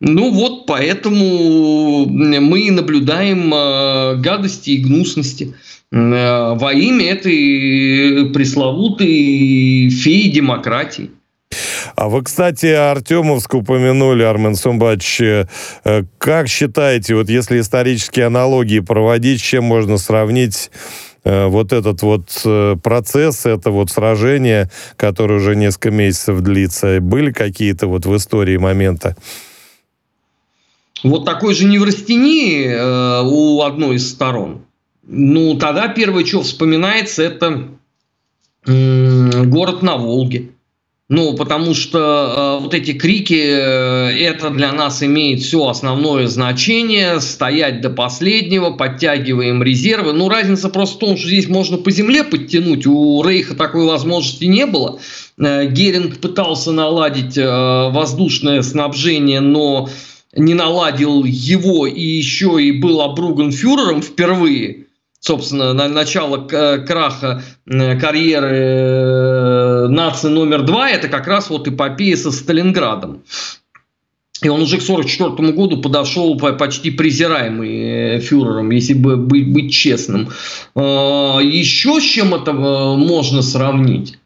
Ну 0.00 0.30
вот, 0.30 0.66
поэтому 0.66 2.06
мы 2.06 2.70
наблюдаем 2.70 3.52
э, 3.52 4.16
гадости 4.16 4.70
и 4.70 4.78
гнусности 4.78 5.54
э, 5.90 6.54
во 6.54 6.72
имя 6.72 7.10
этой 7.10 8.30
пресловутой 8.32 9.90
феи 9.90 10.30
демократии. 10.30 11.10
А 12.00 12.08
вы, 12.08 12.22
кстати, 12.22 12.66
Артемовск 12.66 13.54
упомянули, 13.54 14.22
Армен 14.22 14.54
Сумбач. 14.54 15.20
Э, 15.20 15.46
как 16.18 16.46
считаете, 16.46 17.16
вот 17.16 17.28
если 17.28 17.58
исторические 17.58 18.26
аналогии 18.26 18.78
проводить, 18.78 19.42
чем 19.42 19.64
можно 19.64 19.98
сравнить 19.98 20.70
э, 21.24 21.48
вот 21.48 21.72
этот 21.72 22.02
вот 22.02 22.40
э, 22.44 22.76
процесс, 22.80 23.46
это 23.46 23.72
вот 23.72 23.90
сражение, 23.90 24.70
которое 24.94 25.40
уже 25.40 25.56
несколько 25.56 25.90
месяцев 25.90 26.40
длится? 26.40 27.00
Были 27.00 27.32
какие-то 27.32 27.88
вот 27.88 28.06
в 28.06 28.16
истории 28.16 28.58
моменты? 28.58 29.16
Вот 31.02 31.24
такой 31.24 31.52
же 31.54 31.64
неврастении 31.64 32.76
у 33.24 33.62
одной 33.62 33.96
из 33.96 34.08
сторон. 34.08 34.60
Ну, 35.04 35.58
тогда 35.58 35.88
первое, 35.88 36.24
что 36.24 36.42
вспоминается, 36.42 37.24
это 37.24 37.70
город 38.64 39.82
на 39.82 39.96
Волге. 39.96 40.50
Ну, 41.10 41.32
потому 41.32 41.72
что 41.72 42.58
э, 42.58 42.62
вот 42.62 42.74
эти 42.74 42.92
крики, 42.92 43.32
э, 43.32 44.10
это 44.10 44.50
для 44.50 44.72
нас 44.72 45.02
имеет 45.02 45.40
все 45.40 45.66
основное 45.66 46.26
значение, 46.26 47.18
стоять 47.22 47.80
до 47.80 47.88
последнего, 47.88 48.72
подтягиваем 48.72 49.62
резервы. 49.62 50.12
Ну, 50.12 50.28
разница 50.28 50.68
просто 50.68 50.96
в 50.96 50.98
том, 50.98 51.16
что 51.16 51.28
здесь 51.28 51.48
можно 51.48 51.78
по 51.78 51.90
земле 51.90 52.24
подтянуть, 52.24 52.86
у 52.86 53.22
Рейха 53.22 53.54
такой 53.54 53.86
возможности 53.86 54.44
не 54.44 54.66
было. 54.66 54.98
Э, 55.38 55.64
Геринг 55.64 56.18
пытался 56.18 56.72
наладить 56.72 57.38
э, 57.38 57.42
воздушное 57.90 58.60
снабжение, 58.60 59.40
но 59.40 59.88
не 60.36 60.52
наладил 60.52 61.24
его 61.24 61.86
и 61.86 62.02
еще 62.02 62.62
и 62.62 62.70
был 62.70 63.00
обруган 63.00 63.50
фюрером 63.50 64.02
впервые 64.02 64.84
собственно, 65.20 65.72
на 65.72 65.88
начало 65.88 66.46
краха 66.46 67.42
карьеры 67.66 69.57
э, 69.84 69.88
нации 69.88 70.28
номер 70.28 70.62
два, 70.62 70.90
это 70.90 71.08
как 71.08 71.26
раз 71.26 71.50
вот 71.50 71.68
эпопея 71.68 72.16
со 72.16 72.30
Сталинградом. 72.30 73.22
И 74.42 74.48
он 74.48 74.62
уже 74.62 74.78
к 74.78 74.82
1944 74.82 75.52
году 75.52 75.82
подошел 75.82 76.38
почти 76.38 76.90
презираемый 76.92 78.20
фюрером, 78.20 78.70
если 78.70 78.94
бы 78.94 79.16
быть, 79.16 79.52
быть 79.52 79.72
честным. 79.72 80.28
Еще 80.76 82.00
с 82.00 82.04
чем 82.04 82.34
это 82.34 82.52
можно 82.52 83.42
сравнить? 83.42 84.16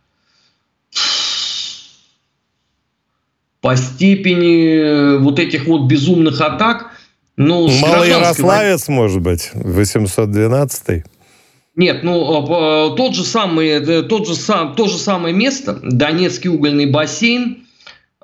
По 3.63 3.77
степени 3.77 5.17
вот 5.19 5.39
этих 5.39 5.67
вот 5.67 5.87
безумных 5.87 6.43
атак, 6.43 6.91
ну, 7.37 7.69
Малоярославец, 7.69 8.89
может 8.89 9.23
быть, 9.23 9.51
812 9.55 11.05
нет, 11.75 12.02
ну 12.02 12.95
тот 12.97 13.14
же 13.14 13.25
самый, 13.25 13.69
э, 13.69 14.02
тот 14.02 14.26
же 14.26 14.35
сам, 14.35 14.75
то 14.75 14.88
же 14.88 14.99
самое 14.99 15.35
место, 15.35 15.79
Донецкий 15.83 16.50
угольный 16.50 16.85
бассейн, 16.87 17.67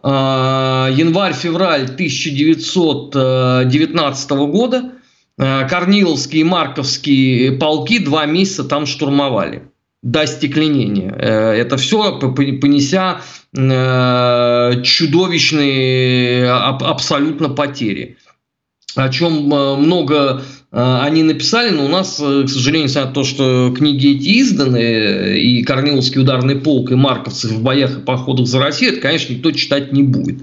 э, 0.03 0.07
январь-февраль 0.07 1.89
1919 1.89 4.49
года, 4.49 4.93
э, 5.39 5.69
Корниловские 5.69 6.43
и 6.43 6.45
Марковские 6.45 7.53
полки 7.53 8.01
два 8.01 8.27
месяца 8.27 8.65
там 8.65 8.85
штурмовали 8.85 9.63
до 10.03 10.27
стекленения. 10.27 11.11
Это 11.11 11.77
все 11.77 12.21
понеся 12.21 13.21
чудовищные 13.53 16.49
абсолютно 16.51 17.49
потери 17.49 18.17
о 19.05 19.09
чем 19.11 19.53
э, 19.53 19.77
много 19.77 20.43
э, 20.73 20.99
они 21.03 21.23
написали, 21.23 21.71
но 21.71 21.85
у 21.85 21.89
нас, 21.89 22.21
э, 22.21 22.45
к 22.45 22.49
сожалению, 22.49 22.89
несмотря 22.89 23.09
на 23.09 23.15
то, 23.15 23.25
что 23.25 23.75
книги 23.77 24.17
эти 24.17 24.41
изданы, 24.41 25.39
и 25.39 25.63
Корниловский 25.63 26.21
ударный 26.21 26.57
полк, 26.57 26.91
и 26.91 26.95
Марковцы 26.95 27.49
в 27.49 27.63
боях 27.63 27.99
и 27.99 28.01
походах 28.01 28.47
за 28.47 28.59
Россию, 28.59 28.93
это, 28.93 29.01
конечно, 29.01 29.33
никто 29.33 29.53
читать 29.53 29.93
не 29.93 30.03
будет. 30.03 30.43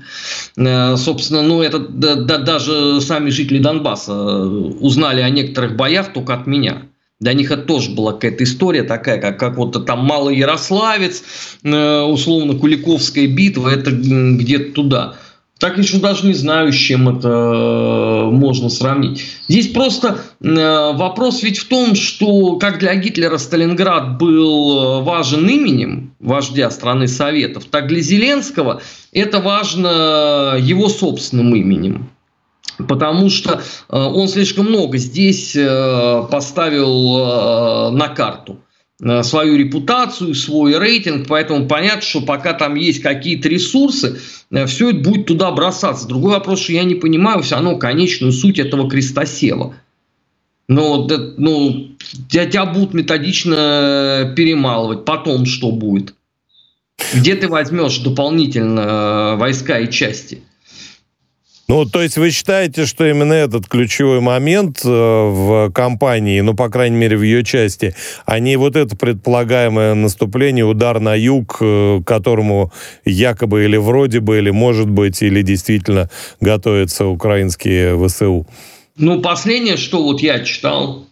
Собственно, 0.55 1.41
ну, 1.41 1.62
это 1.62 1.79
да, 1.79 2.15
да, 2.15 2.38
даже 2.38 3.01
сами 3.01 3.29
жители 3.29 3.59
Донбасса 3.59 4.13
узнали 4.13 5.21
о 5.21 5.29
некоторых 5.29 5.75
боях 5.75 6.13
только 6.13 6.33
от 6.33 6.47
меня. 6.47 6.83
Для 7.19 7.33
них 7.33 7.51
это 7.51 7.63
тоже 7.63 7.91
была 7.91 8.13
какая-то 8.13 8.43
история 8.43 8.83
такая, 8.83 9.19
как, 9.21 9.39
как 9.39 9.57
вот 9.57 9.85
там 9.85 10.00
Малый 10.00 10.38
Ярославец, 10.38 11.24
условно 11.63 12.55
Куликовская 12.55 13.27
битва, 13.27 13.69
это 13.69 13.91
где-то 13.91 14.74
туда. 14.74 15.15
Так 15.57 15.77
еще 15.77 16.00
даже 16.00 16.27
не 16.27 16.33
знаю, 16.33 16.74
с 16.74 16.75
чем 16.75 17.07
это 17.07 17.29
э, 17.29 18.29
можно 18.29 18.67
сравнить. 18.67 19.25
Здесь 19.47 19.69
просто 19.69 20.19
э, 20.41 20.91
вопрос 20.93 21.43
ведь 21.43 21.59
в 21.59 21.69
том, 21.69 21.95
что 21.95 22.57
как 22.57 22.79
для 22.79 22.93
Гитлера 22.95 23.38
Сталинград 23.38 24.17
был 24.17 25.00
э, 25.00 25.03
важен 25.03 25.47
именем 25.47 26.13
вождя 26.19 26.69
страны 26.71 27.07
Советов, 27.07 27.63
так 27.71 27.88
для 27.88 28.01
Зеленского 28.01 28.81
это 29.13 29.39
важно 29.39 30.57
его 30.59 30.89
собственным 30.89 31.55
именем. 31.55 32.09
Потому 32.89 33.29
что 33.29 33.62
он 33.88 34.27
слишком 34.27 34.65
много 34.65 34.97
здесь 34.97 35.53
поставил 35.53 37.91
на 37.91 38.09
карту. 38.09 38.59
Э, 39.05 39.21
свою 39.21 39.55
репутацию, 39.55 40.33
свой 40.33 40.79
рейтинг, 40.79 41.27
поэтому 41.27 41.67
понятно, 41.67 42.01
что 42.01 42.21
пока 42.21 42.53
там 42.53 42.74
есть 42.74 43.03
какие-то 43.03 43.47
ресурсы, 43.47 44.19
э, 44.50 44.65
все 44.65 44.89
это 44.89 45.00
будет 45.00 45.27
туда 45.27 45.51
бросаться. 45.51 46.07
Другой 46.07 46.31
вопрос, 46.31 46.62
что 46.62 46.74
я 46.74 46.83
не 46.83 46.95
понимаю 46.95 47.43
все 47.43 47.55
равно 47.55 47.77
конечную 47.77 48.31
суть 48.31 48.57
этого 48.57 48.89
крестосела. 48.89 49.75
Но 50.67 51.07
ну, 51.38 51.91
тебя, 52.29 52.47
тебя 52.47 52.65
будут 52.65 52.95
методично 52.95 54.33
перемалывать. 54.35 55.05
Потом 55.05 55.45
что 55.45 55.69
будет? 55.69 56.15
Где 57.13 57.35
ты 57.35 57.47
возьмешь 57.47 58.00
дополнительно 58.00 58.79
э, 58.79 59.35
войска 59.35 59.77
и 59.77 59.91
части? 59.91 60.41
Ну, 61.67 61.86
то 61.86 62.01
есть 62.01 62.17
вы 62.17 62.29
считаете, 62.29 62.86
что 62.86 63.07
именно 63.07 63.34
этот 63.34 63.67
ключевой 63.67 64.19
момент 64.19 64.81
э, 64.86 64.88
в 64.88 65.72
кампании, 65.72 66.39
ну, 66.41 66.53
по 66.53 66.69
крайней 66.69 66.98
мере, 66.98 67.17
в 67.17 67.24
ее 67.24 67.43
части, 67.43 67.95
а 68.25 68.38
не 68.38 68.55
вот 68.55 68.75
это 68.75 68.95
предполагаемое 68.95 69.95
наступление, 69.95 70.63
удар 70.63 71.00
на 71.00 71.15
юг, 71.15 71.57
э, 71.62 72.01
которому 72.05 72.72
якобы 73.03 73.65
или 73.65 73.77
вроде 73.77 74.19
бы, 74.19 74.38
или 74.38 74.51
может 74.51 74.89
быть, 74.89 75.24
или 75.24 75.41
действительно 75.41 76.10
готовятся 76.39 77.07
украинские 77.07 77.98
ВСУ? 78.07 78.45
Ну, 78.98 79.22
последнее, 79.22 79.77
что 79.77 80.03
вот 80.03 80.21
я 80.21 80.41
читал, 80.41 81.08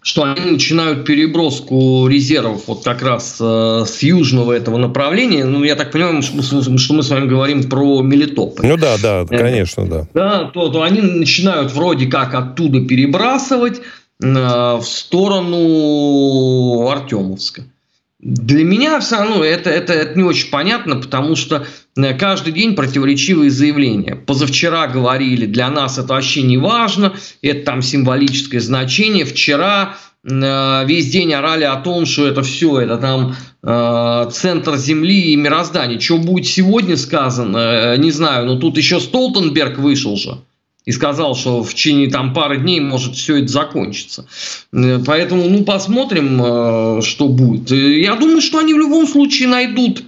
что 0.00 0.22
они 0.22 0.52
начинают 0.52 1.04
переброску 1.04 2.06
резервов 2.08 2.62
вот 2.66 2.84
как 2.84 3.02
раз 3.02 3.38
э, 3.40 3.84
с 3.86 4.02
южного 4.02 4.52
этого 4.52 4.78
направления. 4.78 5.44
Ну, 5.44 5.64
я 5.64 5.74
так 5.76 5.90
понимаю, 5.90 6.22
что, 6.22 6.42
что 6.78 6.94
мы 6.94 7.02
с 7.02 7.10
вами 7.10 7.26
говорим 7.26 7.68
про 7.68 8.00
Мелитополь. 8.02 8.66
Ну 8.66 8.76
да, 8.76 8.96
да, 9.02 9.26
э, 9.28 9.38
конечно, 9.38 9.86
да. 9.86 10.06
Да, 10.14 10.44
то, 10.44 10.68
то 10.68 10.82
они 10.82 11.00
начинают 11.00 11.72
вроде 11.72 12.06
как 12.06 12.34
оттуда 12.34 12.80
перебрасывать 12.80 13.80
э, 14.22 14.24
в 14.24 14.84
сторону 14.84 15.58
Артемовска. 16.88 17.64
Для 18.20 18.64
меня 18.64 18.98
все 18.98 19.16
равно 19.16 19.44
это, 19.44 19.70
это, 19.70 19.92
это 19.92 20.18
не 20.18 20.24
очень 20.24 20.50
понятно, 20.50 20.96
потому 20.96 21.36
что 21.36 21.66
э, 21.96 22.14
каждый 22.14 22.52
день 22.52 22.74
противоречивые 22.74 23.48
заявления. 23.48 24.16
Позавчера 24.16 24.88
говорили, 24.88 25.46
для 25.46 25.70
нас 25.70 25.98
это 25.98 26.14
вообще 26.14 26.42
не 26.42 26.58
важно, 26.58 27.14
это 27.42 27.64
там 27.64 27.80
символическое 27.80 28.60
значение. 28.60 29.24
Вчера 29.24 29.96
э, 30.24 30.84
весь 30.86 31.12
день 31.12 31.32
орали 31.32 31.62
о 31.62 31.76
том, 31.76 32.06
что 32.06 32.26
это 32.26 32.42
все, 32.42 32.80
это 32.80 32.96
там 32.96 33.36
э, 33.62 34.30
центр 34.32 34.76
Земли 34.76 35.32
и 35.32 35.36
мироздания. 35.36 36.00
Что 36.00 36.18
будет 36.18 36.46
сегодня 36.48 36.96
сказано, 36.96 37.96
не 37.98 38.10
знаю, 38.10 38.46
но 38.46 38.56
тут 38.56 38.78
еще 38.78 38.98
Столтенберг 38.98 39.78
вышел 39.78 40.16
же 40.16 40.38
и 40.88 40.92
сказал, 40.92 41.36
что 41.36 41.62
в 41.62 41.74
течение 41.74 42.08
там 42.08 42.32
пары 42.32 42.56
дней 42.56 42.80
может 42.80 43.14
все 43.14 43.36
это 43.36 43.48
закончиться. 43.48 44.24
Э, 44.72 44.98
поэтому, 45.04 45.46
ну, 45.46 45.62
посмотрим, 45.62 46.40
э, 46.42 47.02
что 47.02 47.28
будет. 47.28 47.70
Э, 47.70 48.00
я 48.00 48.14
думаю, 48.14 48.40
что 48.40 48.58
они 48.58 48.72
в 48.72 48.78
любом 48.78 49.06
случае 49.06 49.48
найдут 49.48 50.02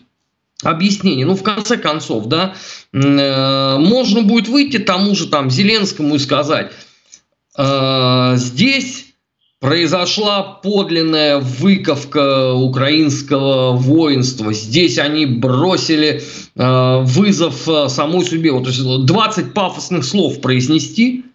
объяснение. 0.63 1.27
Ну, 1.27 1.35
в 1.35 1.43
конце 1.43 1.77
концов, 1.77 2.29
да, 2.29 2.55
можно 2.93 4.23
будет 4.23 4.49
выйти 4.49 4.79
тому 4.79 5.15
же 5.15 5.27
там 5.27 5.51
Зеленскому 5.51 6.15
и 6.15 6.19
сказать, 6.19 6.73
здесь 7.57 9.07
произошла 9.61 10.43
подлинная 10.43 11.39
выковка 11.39 12.55
украинского 12.55 13.73
воинства. 13.77 14.53
Здесь 14.55 14.99
они 14.99 15.27
бросили 15.27 16.23
э, 16.57 17.01
вызов 17.03 17.69
э, 17.69 17.89
самой 17.89 18.25
себе. 18.25 18.53
Вот, 18.53 18.65
то 18.65 18.71
есть 18.71 18.83
20 18.83 19.53
пафосных 19.53 20.05
слов 20.05 20.41
произнести, 20.41 21.27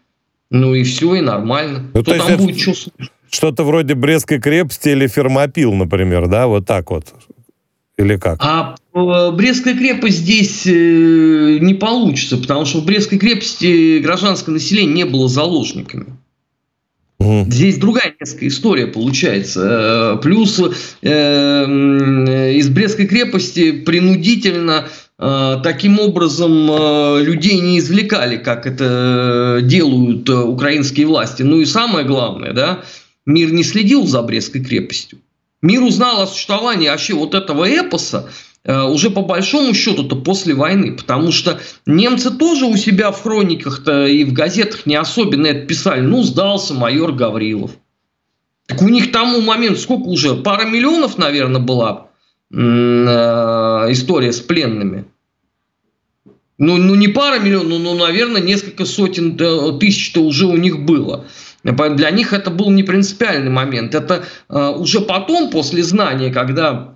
ну 0.49 0.73
и 0.73 0.83
все, 0.83 1.15
и 1.15 1.21
нормально. 1.21 1.91
Ну, 1.93 2.01
Кто 2.01 2.17
там 2.17 2.37
будет 2.37 2.59
что 2.59 2.91
Что-то 3.29 3.63
вроде 3.63 3.93
Брестской 3.93 4.39
крепости 4.41 4.89
или 4.89 5.05
Фермопил, 5.07 5.73
например, 5.73 6.27
да, 6.27 6.47
вот 6.47 6.65
так 6.65 6.89
вот. 6.89 7.05
Или 7.97 8.17
как? 8.17 8.39
А 8.41 8.75
э, 8.93 9.31
Брестская 9.33 9.77
крепость 9.77 10.17
здесь 10.17 10.65
э, 10.65 11.59
не 11.61 11.75
получится, 11.75 12.37
потому 12.37 12.65
что 12.65 12.81
в 12.81 12.85
Брестской 12.85 13.19
крепости 13.19 13.99
гражданское 13.99 14.51
население 14.51 15.05
не 15.05 15.05
было 15.05 15.29
заложниками. 15.29 16.07
Здесь 17.19 17.77
другая 17.77 18.13
несколько 18.19 18.47
история 18.47 18.87
получается. 18.87 20.17
Э, 20.17 20.21
плюс 20.21 20.59
э, 21.01 22.53
из 22.53 22.69
Брестской 22.69 23.07
крепости 23.07 23.71
принудительно 23.71 24.89
э, 25.17 25.57
таким 25.63 25.99
образом 25.99 27.23
людей 27.23 27.59
не 27.61 27.79
извлекали, 27.79 28.35
как 28.37 28.67
это 28.67 29.59
делают 29.63 30.29
украинские 30.29 31.07
власти. 31.07 31.41
Ну 31.43 31.61
и 31.61 31.65
самое 31.65 32.05
главное, 32.05 32.51
да, 32.51 32.83
мир 33.25 33.53
не 33.53 33.63
следил 33.63 34.05
за 34.05 34.21
Брестской 34.21 34.61
крепостью. 34.61 35.19
Мир 35.61 35.83
узнал 35.83 36.21
о 36.21 36.27
существовании 36.27 36.89
вообще 36.89 37.13
вот 37.13 37.33
этого 37.33 37.65
эпоса 37.65 38.29
уже 38.65 39.11
по 39.11 39.21
большому 39.21 39.73
счету-то 39.73 40.15
после 40.15 40.55
войны, 40.55 40.93
потому 40.93 41.31
что 41.31 41.59
немцы 41.85 42.31
тоже 42.31 42.65
у 42.65 42.75
себя 42.77 43.11
в 43.11 43.21
хрониках-то 43.21 44.07
и 44.07 44.23
в 44.23 44.33
газетах 44.33 44.85
не 44.85 44.95
особенно 44.95 45.47
это 45.47 45.67
писали. 45.67 46.01
Ну, 46.01 46.23
сдался 46.23 46.73
майор 46.73 47.11
Гаврилов. 47.11 47.71
Так 48.67 48.81
у 48.81 48.89
них 48.89 49.11
тому 49.11 49.41
момент 49.41 49.79
сколько 49.79 50.07
уже? 50.07 50.35
Пара 50.35 50.65
миллионов, 50.65 51.19
наверное, 51.19 51.61
была 51.61 52.07
э, 52.51 52.57
история 52.57 54.31
с 54.31 54.39
пленными. 54.39 55.05
Ну, 56.57 56.77
ну 56.77 56.95
не 56.95 57.09
пара 57.09 57.37
миллионов, 57.39 57.79
ну, 57.81 57.95
наверное, 57.95 58.41
несколько 58.41 58.85
сотен 58.85 59.37
э, 59.39 59.77
тысяч-то 59.79 60.21
уже 60.21 60.47
у 60.47 60.57
них 60.57 60.83
было. 60.85 61.25
Для 61.63 62.09
них 62.11 62.33
это 62.33 62.49
был 62.49 62.69
не 62.71 62.83
принципиальный 62.83 63.49
момент. 63.49 63.95
Это 63.95 64.23
уже 64.47 65.01
потом, 65.01 65.49
после 65.49 65.81
знания, 65.81 66.31
когда 66.31 66.94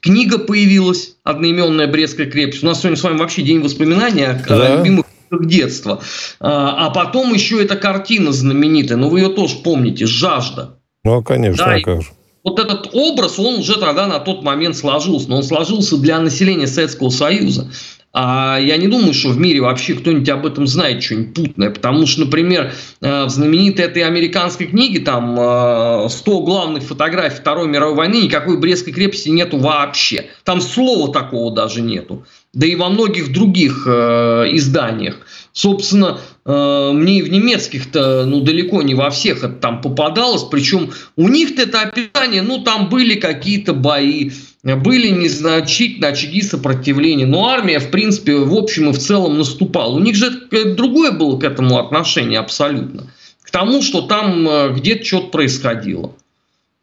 Книга 0.00 0.38
появилась, 0.38 1.16
одноименная 1.22 1.86
Брестская 1.86 2.26
крепость. 2.26 2.62
У 2.62 2.66
нас 2.66 2.80
сегодня 2.80 2.96
с 2.96 3.02
вами 3.02 3.18
вообще 3.18 3.42
день 3.42 3.60
воспоминаний 3.60 4.24
о 4.24 4.42
да. 4.48 4.76
любимых 4.76 5.06
детства. 5.30 6.02
А, 6.40 6.86
а 6.86 6.90
потом 6.90 7.34
еще 7.34 7.62
эта 7.62 7.76
картина 7.76 8.32
знаменитая, 8.32 8.96
но 8.98 9.08
вы 9.08 9.20
ее 9.20 9.28
тоже 9.28 9.56
помните, 9.56 10.06
«Жажда». 10.06 10.78
Ну, 11.04 11.22
конечно, 11.22 11.64
да, 11.64 11.74
а 11.74 11.80
как 11.80 12.02
же. 12.02 12.08
Вот 12.42 12.58
этот 12.58 12.88
образ, 12.94 13.38
он 13.38 13.60
уже 13.60 13.78
тогда 13.78 14.06
на 14.06 14.18
тот 14.18 14.42
момент 14.42 14.76
сложился, 14.76 15.28
но 15.28 15.36
он 15.36 15.42
сложился 15.42 15.98
для 15.98 16.18
населения 16.20 16.66
Советского 16.66 17.10
Союза. 17.10 17.70
А 18.12 18.58
я 18.58 18.76
не 18.76 18.88
думаю, 18.88 19.14
что 19.14 19.28
в 19.28 19.38
мире 19.38 19.60
вообще 19.60 19.94
кто-нибудь 19.94 20.28
об 20.30 20.44
этом 20.44 20.66
знает 20.66 21.00
что-нибудь 21.00 21.34
путное, 21.34 21.70
потому 21.70 22.06
что, 22.06 22.24
например, 22.24 22.72
э, 23.00 23.24
в 23.24 23.28
знаменитой 23.28 23.84
этой 23.84 24.02
американской 24.02 24.66
книге 24.66 24.98
там 25.00 26.08
100 26.08 26.40
э, 26.40 26.44
главных 26.44 26.82
фотографий 26.82 27.36
Второй 27.36 27.68
мировой 27.68 27.94
войны 27.94 28.22
никакой 28.22 28.58
Брестской 28.58 28.92
крепости 28.92 29.28
нету 29.28 29.58
вообще. 29.58 30.26
Там 30.42 30.60
слова 30.60 31.12
такого 31.12 31.54
даже 31.54 31.82
нету. 31.82 32.24
Да 32.52 32.66
и 32.66 32.74
во 32.74 32.88
многих 32.88 33.32
других 33.32 33.84
э, 33.86 34.48
изданиях. 34.52 35.18
Собственно, 35.52 36.20
э, 36.44 36.90
мне 36.92 37.18
и 37.18 37.22
в 37.22 37.30
немецких-то, 37.30 38.24
ну, 38.26 38.40
далеко 38.40 38.82
не 38.82 38.94
во 38.96 39.10
всех 39.10 39.38
это 39.38 39.54
там 39.54 39.80
попадалось. 39.80 40.42
Причем 40.44 40.90
у 41.14 41.28
них-то 41.28 41.62
это 41.62 41.82
описание, 41.82 42.42
ну, 42.42 42.64
там 42.64 42.88
были 42.88 43.14
какие-то 43.14 43.72
бои, 43.72 44.32
были 44.64 45.08
незначительные 45.08 46.10
очаги 46.10 46.42
сопротивления. 46.42 47.26
Но 47.26 47.48
армия, 47.48 47.78
в 47.78 47.90
принципе, 47.90 48.34
в 48.36 48.54
общем 48.54 48.90
и 48.90 48.92
в 48.92 48.98
целом 48.98 49.38
наступала. 49.38 49.94
У 49.94 50.00
них 50.00 50.16
же 50.16 50.30
другое 50.74 51.12
было 51.12 51.38
к 51.38 51.44
этому 51.44 51.78
отношение 51.78 52.40
абсолютно. 52.40 53.06
К 53.42 53.50
тому, 53.52 53.80
что 53.80 54.02
там 54.02 54.48
э, 54.48 54.72
где-то 54.74 55.04
что-то 55.04 55.28
происходило. 55.28 56.14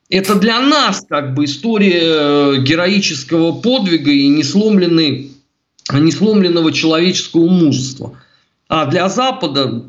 Это 0.09 0.35
для 0.35 0.61
нас 0.61 1.05
как 1.07 1.33
бы 1.33 1.43
история 1.43 2.01
э, 2.01 2.57
героического 2.59 3.51
подвига 3.51 4.11
и 4.11 4.27
несломленной, 4.29 5.31
несломленного 5.93 6.71
человеческого 6.71 7.47
мужества. 7.47 8.19
А 8.67 8.85
для 8.85 9.07
Запада, 9.09 9.85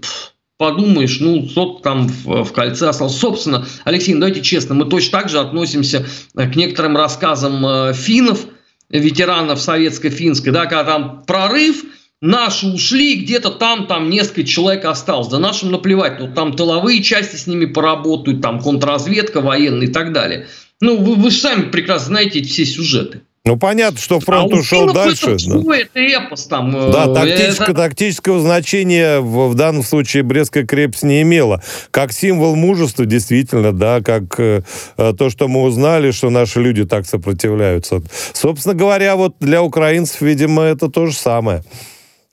подумаешь, 0.57 1.19
ну, 1.21 1.49
сот 1.49 1.83
там 1.83 2.09
в, 2.09 2.45
в 2.45 2.53
кольце 2.53 2.89
остался. 2.89 3.19
Собственно, 3.19 3.67
Алексей, 3.85 4.15
ну, 4.15 4.21
давайте 4.21 4.43
честно, 4.43 4.75
мы 4.75 4.85
точно 4.85 5.21
так 5.21 5.29
же 5.29 5.39
относимся 5.39 6.07
э, 6.37 6.51
к 6.51 6.57
некоторым 6.57 6.97
рассказам 6.97 7.65
э, 7.67 7.93
финнов, 7.95 8.47
ветеранов 8.89 9.61
советско-финской, 9.61 10.53
да, 10.53 10.67
когда 10.67 10.85
там 10.85 11.25
прорыв, 11.27 11.85
наши 12.21 12.67
ушли, 12.67 13.17
где-то 13.17 13.51
там, 13.51 13.87
там 13.87 14.11
несколько 14.11 14.45
человек 14.45 14.85
осталось. 14.85 15.29
Да 15.29 15.39
нашим 15.39 15.71
наплевать, 15.71 16.19
ну, 16.19 16.33
там 16.33 16.55
тыловые 16.55 17.03
части 17.03 17.37
с 17.37 17.47
ними 17.47 17.67
поработают, 17.67 18.41
там 18.41 18.61
контрразведка 18.61 19.41
военная 19.41 19.87
и 19.87 19.91
так 19.91 20.13
далее. 20.13 20.47
Ну, 20.81 20.97
вы, 20.97 21.15
вы 21.15 21.31
же 21.31 21.39
сами 21.39 21.71
прекрасно 21.71 22.09
знаете 22.09 22.41
эти 22.41 22.49
все 22.49 22.65
сюжеты. 22.65 23.23
Ну, 23.49 23.57
понятно, 23.57 23.99
что 23.99 24.21
фронт 24.21 24.53
а 24.53 24.57
ушел 24.57 24.93
дальше. 24.93 25.31
Это, 25.31 25.59
да. 25.59 25.77
это 25.79 26.01
эпос 26.01 26.45
там. 26.49 26.71
Да, 26.71 27.07
э, 27.07 27.15
тактическое, 27.15 27.69
это... 27.69 27.75
тактического 27.75 28.41
значения 28.41 29.21
в, 29.21 29.49
в 29.49 29.55
данном 29.55 29.83
случае 29.83 30.23
Брестская 30.23 30.67
крепость 30.67 31.05
не 31.05 31.23
имела. 31.23 31.63
Как 31.91 32.13
символ 32.13 32.57
мужества, 32.57 33.07
действительно, 33.07 33.73
да, 33.73 34.03
как 34.03 34.39
э, 34.39 34.61
э, 34.99 35.15
то, 35.17 35.31
что 35.31 35.49
мы 35.49 35.63
узнали, 35.63 36.11
что 36.11 36.29
наши 36.29 36.61
люди 36.61 36.85
так 36.85 37.07
сопротивляются. 37.07 38.03
Собственно 38.35 38.75
говоря, 38.75 39.17
вот 39.17 39.37
для 39.41 39.63
украинцев, 39.63 40.21
видимо, 40.21 40.65
это 40.65 40.91
то 40.91 41.07
же 41.07 41.15
самое. 41.15 41.63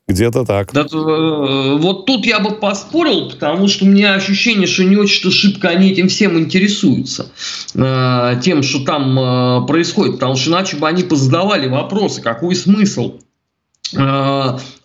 Где-то 0.07 0.45
так. 0.45 0.71
Да, 0.71 0.81
э, 0.81 1.77
вот 1.77 2.05
тут 2.05 2.27
я 2.27 2.39
бы 2.39 2.51
поспорил, 2.51 3.31
потому 3.31 3.67
что 3.67 3.85
у 3.85 3.87
меня 3.87 4.13
ощущение, 4.13 4.67
что 4.67 4.83
не 4.83 4.97
очень-то 4.97 5.31
шибко 5.31 5.69
они 5.69 5.89
этим 5.89 6.09
всем 6.09 6.37
интересуются. 6.37 7.31
Э, 7.73 8.39
тем, 8.43 8.61
что 8.61 8.85
там 8.85 9.19
э, 9.19 9.65
происходит. 9.65 10.15
Потому 10.15 10.35
что 10.35 10.51
иначе 10.51 10.77
бы 10.77 10.87
они 10.87 11.03
позадавали 11.03 11.67
вопросы, 11.67 12.21
какой 12.21 12.55
смысл 12.55 13.19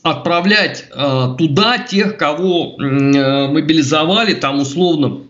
отправлять 0.02 0.85
туда 1.38 1.78
тех, 1.78 2.18
кого 2.18 2.76
мобилизовали 2.76 4.35
там 4.35 4.61
условно 4.61 5.22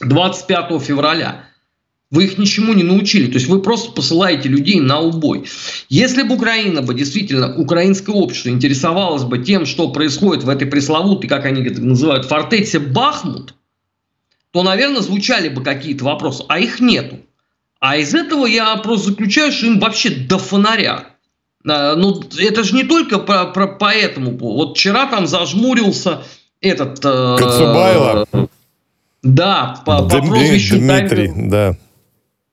25 0.00 0.82
февраля. 0.82 1.44
Вы 2.10 2.24
их 2.24 2.38
ничему 2.38 2.74
не 2.74 2.82
научили. 2.82 3.28
То 3.28 3.34
есть 3.34 3.46
вы 3.46 3.62
просто 3.62 3.92
посылаете 3.92 4.48
людей 4.48 4.80
на 4.80 4.98
убой. 4.98 5.44
Если 5.88 6.22
бы 6.22 6.34
Украина 6.34 6.82
бы 6.82 6.94
действительно, 6.94 7.54
украинское 7.54 8.14
общество 8.14 8.48
интересовалось 8.48 9.22
бы 9.22 9.38
тем, 9.38 9.64
что 9.64 9.90
происходит 9.90 10.42
в 10.42 10.48
этой 10.48 10.66
пресловутой, 10.66 11.28
как 11.28 11.44
они 11.44 11.62
это 11.62 11.80
называют, 11.80 12.26
фортеце 12.26 12.80
Бахмут, 12.80 13.54
то, 14.50 14.64
наверное, 14.64 15.02
звучали 15.02 15.48
бы 15.48 15.62
какие-то 15.62 16.04
вопросы. 16.04 16.44
А 16.48 16.58
их 16.58 16.80
нету. 16.80 17.20
А 17.78 17.96
из 17.96 18.12
этого 18.12 18.44
я 18.44 18.76
просто 18.76 19.10
заключаю, 19.10 19.52
что 19.52 19.66
им 19.66 19.78
вообще 19.78 20.10
до 20.10 20.38
фонаря. 20.38 21.06
А, 21.64 21.94
ну, 21.94 22.20
это 22.38 22.64
же 22.64 22.74
не 22.74 22.82
только 22.82 23.20
про, 23.20 23.46
про, 23.46 23.68
по 23.68 23.94
этому 23.94 24.36
Вот 24.36 24.76
вчера 24.76 25.06
там 25.06 25.28
зажмурился 25.28 26.24
этот... 26.60 26.98
Э, 27.04 27.36
Кацубайло. 27.38 28.26
Э, 28.32 28.46
да, 29.22 29.80
по, 29.86 30.08
по 30.08 30.18
прозвищу 30.18 30.78
Дмитрий, 30.78 31.30
да 31.36 31.76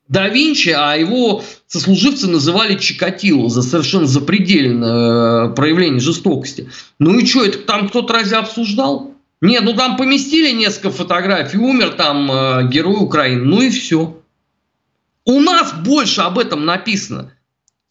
да 0.08 0.30
Винчи, 0.30 0.70
а 0.70 0.96
его 0.96 1.43
сослуживцы 1.67 2.28
называли 2.28 2.76
Чикатило 2.76 3.50
за 3.50 3.62
совершенно 3.62 4.06
запредельное 4.06 5.50
э, 5.50 5.54
проявление 5.54 6.00
жестокости. 6.00 6.70
Ну 7.00 7.20
и 7.20 7.26
что, 7.26 7.43
это 7.43 7.60
там 7.60 7.89
кто-то 7.89 8.13
разве 8.13 8.38
обсуждал? 8.38 9.13
Нет, 9.41 9.63
ну 9.63 9.74
там 9.74 9.98
поместили 9.98 10.52
несколько 10.52 10.91
фотографий, 10.91 11.58
умер 11.58 11.93
там 11.93 12.32
э, 12.32 12.70
герой 12.70 13.04
Украины, 13.04 13.43
ну 13.43 13.62
и 13.62 13.70
все. 13.70 14.17
У 15.26 15.39
нас 15.41 15.74
больше 15.74 16.22
об 16.22 16.39
этом 16.39 16.65
написано. 16.65 17.34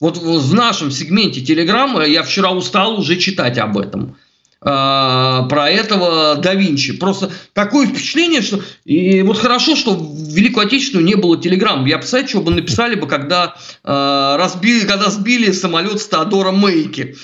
Вот 0.00 0.16
в 0.16 0.54
нашем 0.54 0.90
сегменте 0.90 1.40
Телеграма 1.40 2.04
я 2.04 2.22
вчера 2.22 2.50
устал 2.50 2.98
уже 2.98 3.16
читать 3.16 3.58
об 3.58 3.78
этом. 3.78 4.16
А, 4.62 5.42
про 5.44 5.70
этого 5.70 6.36
да 6.36 6.54
Винчи. 6.54 6.94
Просто 6.94 7.30
такое 7.52 7.86
впечатление, 7.86 8.40
что 8.40 8.60
и 8.84 9.22
вот 9.22 9.38
хорошо, 9.38 9.76
что 9.76 9.94
в 9.94 10.32
Великую 10.32 10.66
Отечественную 10.66 11.06
не 11.06 11.14
было 11.14 11.40
телеграмм. 11.40 11.84
Я 11.84 11.98
представляю, 11.98 12.28
что 12.28 12.40
бы 12.40 12.50
написали 12.50 12.94
бы, 12.94 13.06
когда, 13.06 13.54
э, 13.84 14.36
разбили, 14.38 14.86
когда 14.86 15.10
сбили 15.10 15.52
самолет 15.52 16.00
с 16.00 16.08
Теодора 16.08 16.52
Мейки 16.52 17.16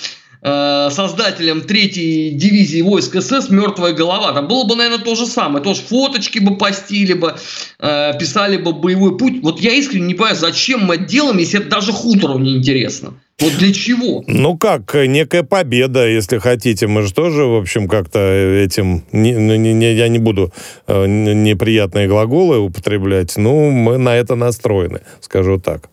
э, 0.43 0.89
создателем 0.91 1.63
третьей 1.63 2.31
дивизии 2.33 2.83
войск 2.83 3.21
СС 3.21 3.49
«Мертвая 3.49 3.93
голова». 3.93 4.33
Там 4.33 4.49
было 4.49 4.65
бы, 4.65 4.77
наверное, 4.77 5.05
то 5.05 5.15
же 5.15 5.27
самое. 5.27 5.65
Тоже 5.65 5.83
фоточки 5.83 6.39
бы 6.39 6.57
постили 6.57 7.15
бы, 7.15 7.37
э, 7.79 8.19
писали 8.19 8.57
бы 8.57 8.73
боевой 8.73 9.17
путь. 9.17 9.43
Вот 9.43 9.61
я 9.61 9.73
искренне 9.73 10.07
не 10.09 10.15
понимаю, 10.15 10.37
зачем 10.37 10.85
мы 10.85 10.97
это 10.97 11.05
делаем, 11.05 11.39
если 11.39 11.61
это 11.61 11.69
даже 11.69 11.93
хутору 11.93 12.39
не 12.39 12.57
интересно. 12.57 13.15
Вот 13.41 13.57
для 13.59 13.73
чего? 13.73 14.23
Ну 14.27 14.57
как, 14.57 14.95
некая 14.95 15.43
победа, 15.43 16.07
если 16.07 16.39
хотите. 16.39 16.87
Мы 16.87 17.03
же 17.03 17.13
тоже, 17.13 17.45
в 17.45 17.57
общем, 17.57 17.89
как-то 17.89 18.21
этим... 18.21 19.05
Не, 19.11 19.37
ну, 19.37 19.57
не, 19.57 19.73
не, 19.73 19.95
я 19.95 20.09
не 20.09 20.19
буду 20.19 20.53
э, 20.87 21.07
неприятные 21.07 22.07
глаголы 22.07 22.59
употреблять. 22.59 23.37
Ну, 23.37 23.71
мы 23.71 23.99
на 23.99 24.15
это 24.15 24.37
настроены, 24.37 25.01
скажу 25.21 25.59
так. 25.59 25.89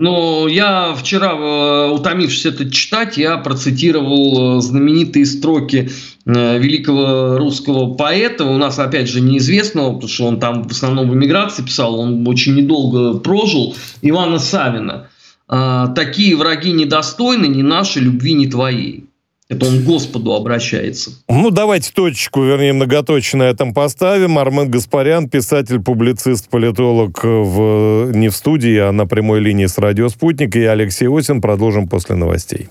Но 0.00 0.48
я 0.48 0.94
вчера, 0.94 1.32
э, 1.32 1.90
утомившись 1.90 2.46
это 2.46 2.70
читать, 2.70 3.18
я 3.18 3.36
процитировал 3.36 4.58
э, 4.58 4.60
знаменитые 4.62 5.26
строки 5.26 5.90
э, 6.24 6.58
великого 6.58 7.36
русского 7.36 7.94
поэта, 7.94 8.46
у 8.46 8.56
нас, 8.56 8.78
опять 8.78 9.08
же, 9.08 9.20
неизвестного, 9.20 9.92
потому 9.92 10.08
что 10.08 10.24
он 10.26 10.40
там 10.40 10.66
в 10.66 10.72
основном 10.72 11.10
в 11.10 11.14
эмиграции 11.14 11.62
писал, 11.62 12.00
он 12.00 12.26
очень 12.26 12.54
недолго 12.54 13.18
прожил, 13.18 13.76
Ивана 14.02 14.38
Савина– 14.38 15.08
а, 15.52 15.88
такие 15.88 16.36
враги 16.36 16.70
недостойны 16.70 17.46
ни 17.46 17.62
нашей 17.62 18.02
любви, 18.02 18.34
ни 18.34 18.46
твоей. 18.46 19.09
Это 19.50 19.66
он 19.66 19.80
к 19.80 19.82
Господу 19.82 20.32
обращается. 20.32 21.10
Ну, 21.28 21.50
давайте 21.50 21.90
точку, 21.92 22.40
вернее, 22.44 22.72
многоточие 22.72 23.36
на 23.36 23.42
этом 23.42 23.74
поставим. 23.74 24.38
Армен 24.38 24.70
Гаспарян, 24.70 25.28
писатель, 25.28 25.80
публицист, 25.80 26.48
политолог 26.48 27.24
в, 27.24 28.12
не 28.14 28.28
в 28.28 28.36
студии, 28.36 28.78
а 28.78 28.92
на 28.92 29.06
прямой 29.06 29.40
линии 29.40 29.66
с 29.66 29.76
радио 29.76 30.08
«Спутник». 30.08 30.54
И 30.54 30.60
Алексей 30.60 31.08
Осин. 31.08 31.40
Продолжим 31.40 31.88
после 31.88 32.14
новостей. 32.14 32.68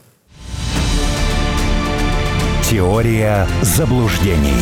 Теория 2.63 3.46
заблуждений. 3.62 4.56